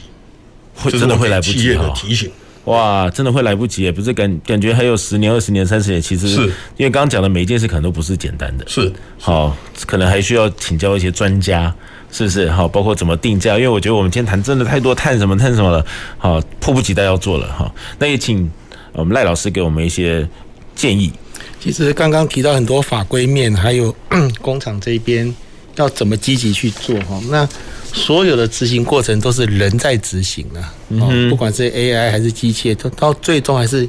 [0.73, 1.53] 会真的会来不及。
[1.53, 2.31] 企业的提醒，
[2.65, 6.41] 哇，真的会来不及，也不是感感觉还有十年、二十年、三十年，其实是
[6.77, 9.55] 因为刚刚讲的每一件事可能都不是简单的，是好，
[9.85, 11.73] 可能还需要请教一些专家，
[12.11, 12.49] 是不是？
[12.49, 15.85] 好，包括怎么定价，因为我觉得我们今天谈真的太多碳什么碳什么了，
[16.17, 17.73] 好，迫不及待要做了哈。
[17.97, 18.49] 那也请
[18.93, 20.27] 我们赖老师给我们一些
[20.75, 21.11] 建议。
[21.59, 23.95] 其实刚刚提到很多法规面，还有
[24.41, 25.33] 工厂这边
[25.75, 27.47] 要怎么积极去做哈，那。
[27.93, 33.85] 所有的执行过程都是人在执行啊，嗯，不管是 AI 还是机械，都到最终还是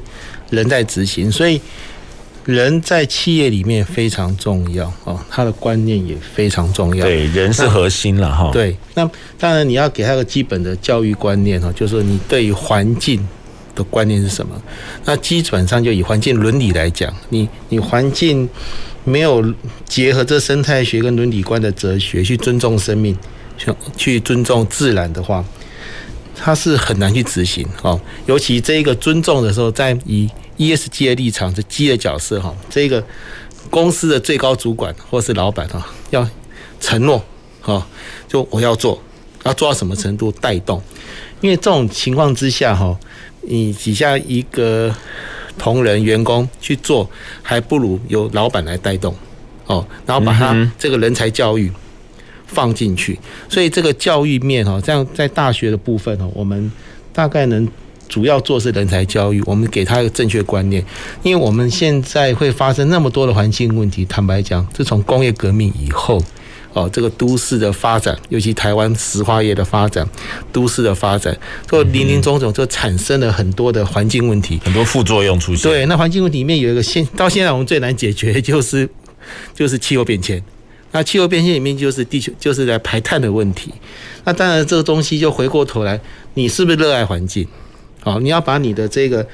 [0.51, 1.61] 人在执行，所以
[2.45, 7.05] 人在企业里面非常重要哦，他的观念也非常重要。
[7.05, 8.51] 对，人是核心了哈。
[8.53, 13.27] 对，那当然你要给他个基本的教育观念哦，就是说你对于环境
[13.75, 14.61] 的观念是什么？
[15.05, 18.49] 那基本上就以环境伦理来讲，你你环境
[19.05, 19.45] 没有
[19.87, 23.17] 结合这生态学跟伦理观的哲学去尊重生命。
[23.97, 25.45] 去尊重自然的话，
[26.35, 28.01] 它是很难去执行哦。
[28.27, 30.29] 尤其这一个尊重的时候，在以
[30.63, 32.55] ESG 的立场，是 G 的角色哈。
[32.71, 33.05] 这个
[33.69, 36.29] 公司的最高主管或是老板哈，要
[36.81, 37.25] 承诺
[37.61, 37.87] 哈，
[38.29, 39.03] 就我要做，
[39.45, 40.81] 要做到什么程度带动？
[41.41, 42.99] 因为这种情况之下哈，
[43.43, 44.95] 你底下一个
[45.59, 47.09] 同仁员工去做，
[47.43, 49.15] 还不如由老板来带动
[49.67, 51.71] 哦，然后把他这个人才教育。
[52.45, 56.71] 放进去，所以这个教育面哈，这样在大学的部分哈，我们
[57.11, 57.67] 大概能
[58.13, 60.85] 主要做是人才教育，我们给他一个正确观念，
[61.23, 66.23] 因为我们现在会发生那么多的环境问题，坦白讲，自从工业革命以后，
[66.75, 70.07] 哦，这个都市的发展，尤其台湾石化业的发展，
[70.53, 71.35] 都市的发展，
[71.67, 75.63] 就林林总总就产生了很多的环境问题，很多副作用出现。
[75.63, 78.87] 对，那环境问题里面有一个现到现在我们最难解决就是
[79.55, 80.43] 就是气候变迁。
[80.91, 83.73] 那气候变迁里面就是地球就是在排碳的问题，
[84.25, 85.99] 那当然这个东西就回过头来，
[86.35, 87.49] 你是不是热爱环境？
[88.03, 89.27] 好，你要把你的这个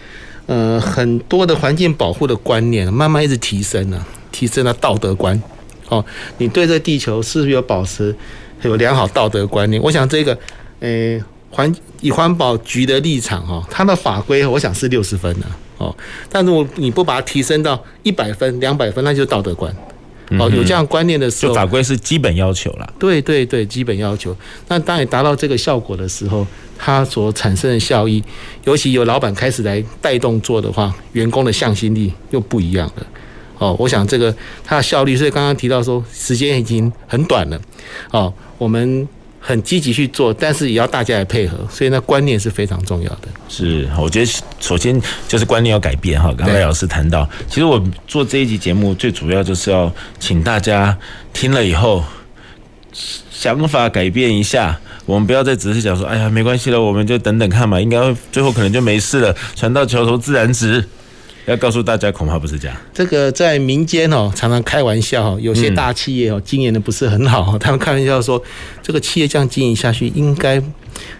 [0.46, 5.40] 呃很多的环境保护的观念慢慢一直提升啊，提升了道德观。
[5.88, 6.04] 哦，
[6.36, 8.14] 你对这地球是不是有保持
[8.62, 9.82] 有良好道德观念？
[9.82, 10.38] 我想这个
[10.80, 11.18] 呃
[11.50, 15.46] 环以环保局的立场哈，它的法规我想是六十分的
[15.78, 15.96] 哦，
[16.28, 19.74] 但如果你不把它提升到一百分、两百分，那就是道德观。
[20.38, 22.92] 哦，有这样观念的时候，就法规是基本要求了。
[22.98, 24.36] 对对对，基本要求。
[24.68, 28.22] 那当你达到这个效果的时候，它所产生的效益，
[28.64, 33.06] 尤其有老板开始来带动做的话，员工的向心力又不一样了。
[33.58, 37.60] 哦，我想这个它的效率，所以刚刚提到说时间已经很短了。
[38.10, 39.08] 哦，我们
[39.48, 43.28] 很积极去做，但是也要大家来配合，所以那观念是非常重要的。
[43.48, 44.30] 是，我觉得
[44.60, 46.30] 首先就是观念要改变哈。
[46.36, 49.90] 刚才老师谈到，其实我做这一集节目最主要就是要
[50.20, 50.94] 请大家
[51.32, 52.04] 听了以后
[53.30, 60.86] 想法改变一下，我们不要再只是讲说，哎呀，没关系了，我们就等等看嘛，应该最后可能就没事了，船到桥头自然直。
[61.48, 62.76] 要告诉大家，恐怕不是这样。
[62.92, 68.42] 这个在民间哦，常常开玩笑，有些大企业哦，经营的不是很好，他们开玩笑说，
[68.82, 70.62] 这个企业这样经营下去，应该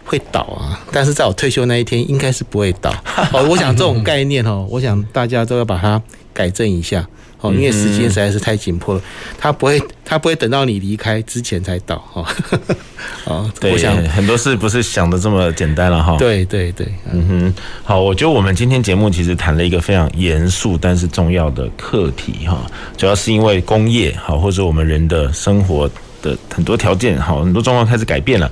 [0.04, 0.84] 会倒啊。
[0.92, 2.92] 但是在我退休那一天，应该是不会倒。
[3.32, 6.02] 哦，我想这种概念哦，我想大家都要把它
[6.34, 7.08] 改正一下。
[7.40, 9.02] 哦，因为时间实在是太紧迫了，
[9.38, 12.26] 他不会，他不会等到你离开之前才到哈。
[13.24, 16.16] 哦，对，我想很多事不是想的这么简单了哈。
[16.18, 22.66] 对对对，嗯哼，好，我觉得我们今天节目其实谈了一个非常严肃但是重要的课题哈，
[22.96, 25.88] 主要是因为工业好，或者我们人的生活
[26.20, 28.50] 的很多条件好，很多状况开始改变了，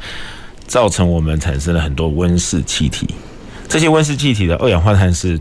[0.68, 3.08] 造成我们产生了很多温室气体，
[3.68, 5.40] 这些温室气体的二氧化碳是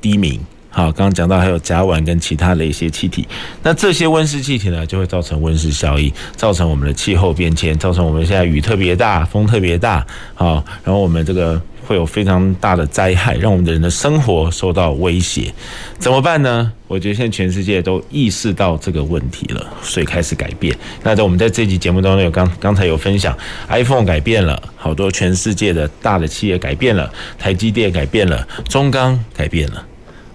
[0.00, 0.38] 第一名。
[0.70, 3.26] 好，刚刚讲到还有甲烷跟其他的一些气体，
[3.62, 15.52] 那这些温室气体呢，就会造成温室效应，造成我们的气候变迁，造成我们现在雨特别大，风特别大，好，然后我们这个会有非常大的灾害，让我们的人的生活受到威胁，
[15.98, 16.72] 怎么办呢？
[16.86, 20.76] 我觉得现在全世界都意识到这个问题了，所以开始改变。
[21.02, 23.36] 那在我们在这期节目当中有刚刚才有分享
[23.68, 29.84] ，iPhone 改变了，好多全世界的大的企业改变了，台积电改变了，中钢改变了。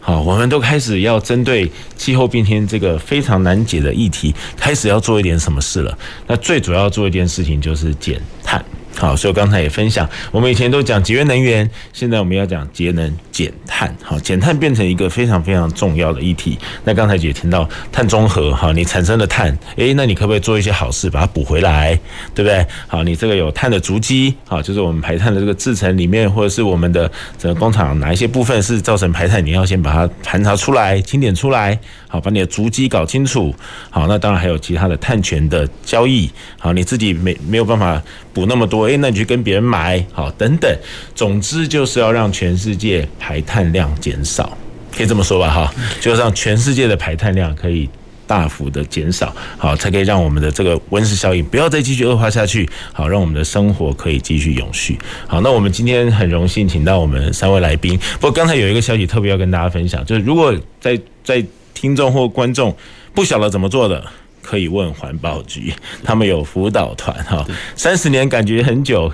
[0.05, 5.97] 好，我们都开始要针对气候变迁这个非常难解的议题，开始要做一点什么事了。
[6.27, 8.63] 那最主要做一件事情就是减碳。
[8.97, 13.93] 好，所以刚才也分享，我们以前都讲节约能源，现在我们要讲节能减碳。
[14.01, 16.57] 好，减碳变成一个非常非常重要的议题。
[16.83, 21.99] 那刚才也听到碳中和，好，你产生的碳，诶，那你可不可以做一些好事把它补回来，
[22.33, 22.65] 对不对？
[22.87, 31.77] 好，你这个有碳的足迹，好，就是我们排碳的这个制程里面，或者是我们的整个工厂哪一些部分是造成排碳，你要先把它盘查出来，清点出来，
[32.07, 33.53] 好，把你的足迹搞清楚。
[33.89, 38.01] 好，那当然还有其他的碳权的交易，好，你自己没没有办法
[38.35, 38.85] 补那么多。
[38.85, 40.71] 诶，那你去跟别人买，好，等等，
[41.15, 44.55] 总之就是要让全世界排碳量减少，
[44.95, 47.89] 可以这么说吧，哈，就让全世界的排碳量可以
[48.27, 54.99] 大幅的减少，好，才可以让我们的这个温室效应不要再继续恶化下去，好，让我们的生活可以继续永续。
[55.25, 62.75] 好，那我们今天很荣幸请到我们三位来宾，不过刚才有一个消息特别要跟大家分享，就是如果在在听众或观众
[63.13, 64.03] 不晓得怎么做的。
[64.45, 65.73] 可以问环保局，
[66.03, 67.43] 他们有辅导团哈，
[67.75, 69.11] 三十年感觉很久。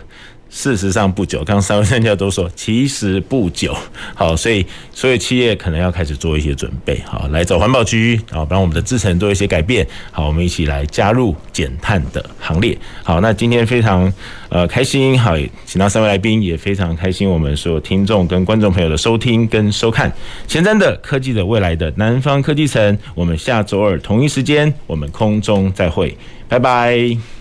[0.51, 3.73] 事实上不久，刚刚三位专家都说，其实不久。
[4.13, 9.87] 好，所以所有企业可能要开始做一些准备，好，来找环保局，好，帮我们的制程做一些改变。
[10.11, 12.77] 好，我们一起来加入减碳的行列。
[13.01, 14.11] 好，那今天非常
[14.49, 20.11] 呃开心，好，请到三位来宾，也非常开心，我们所有听众跟观众朋友的收听跟收看。
[20.47, 26.15] 前瞻的科技的未来的南方科技城，我们下周二同一时间，我们空中再会，
[26.49, 27.40] 拜拜。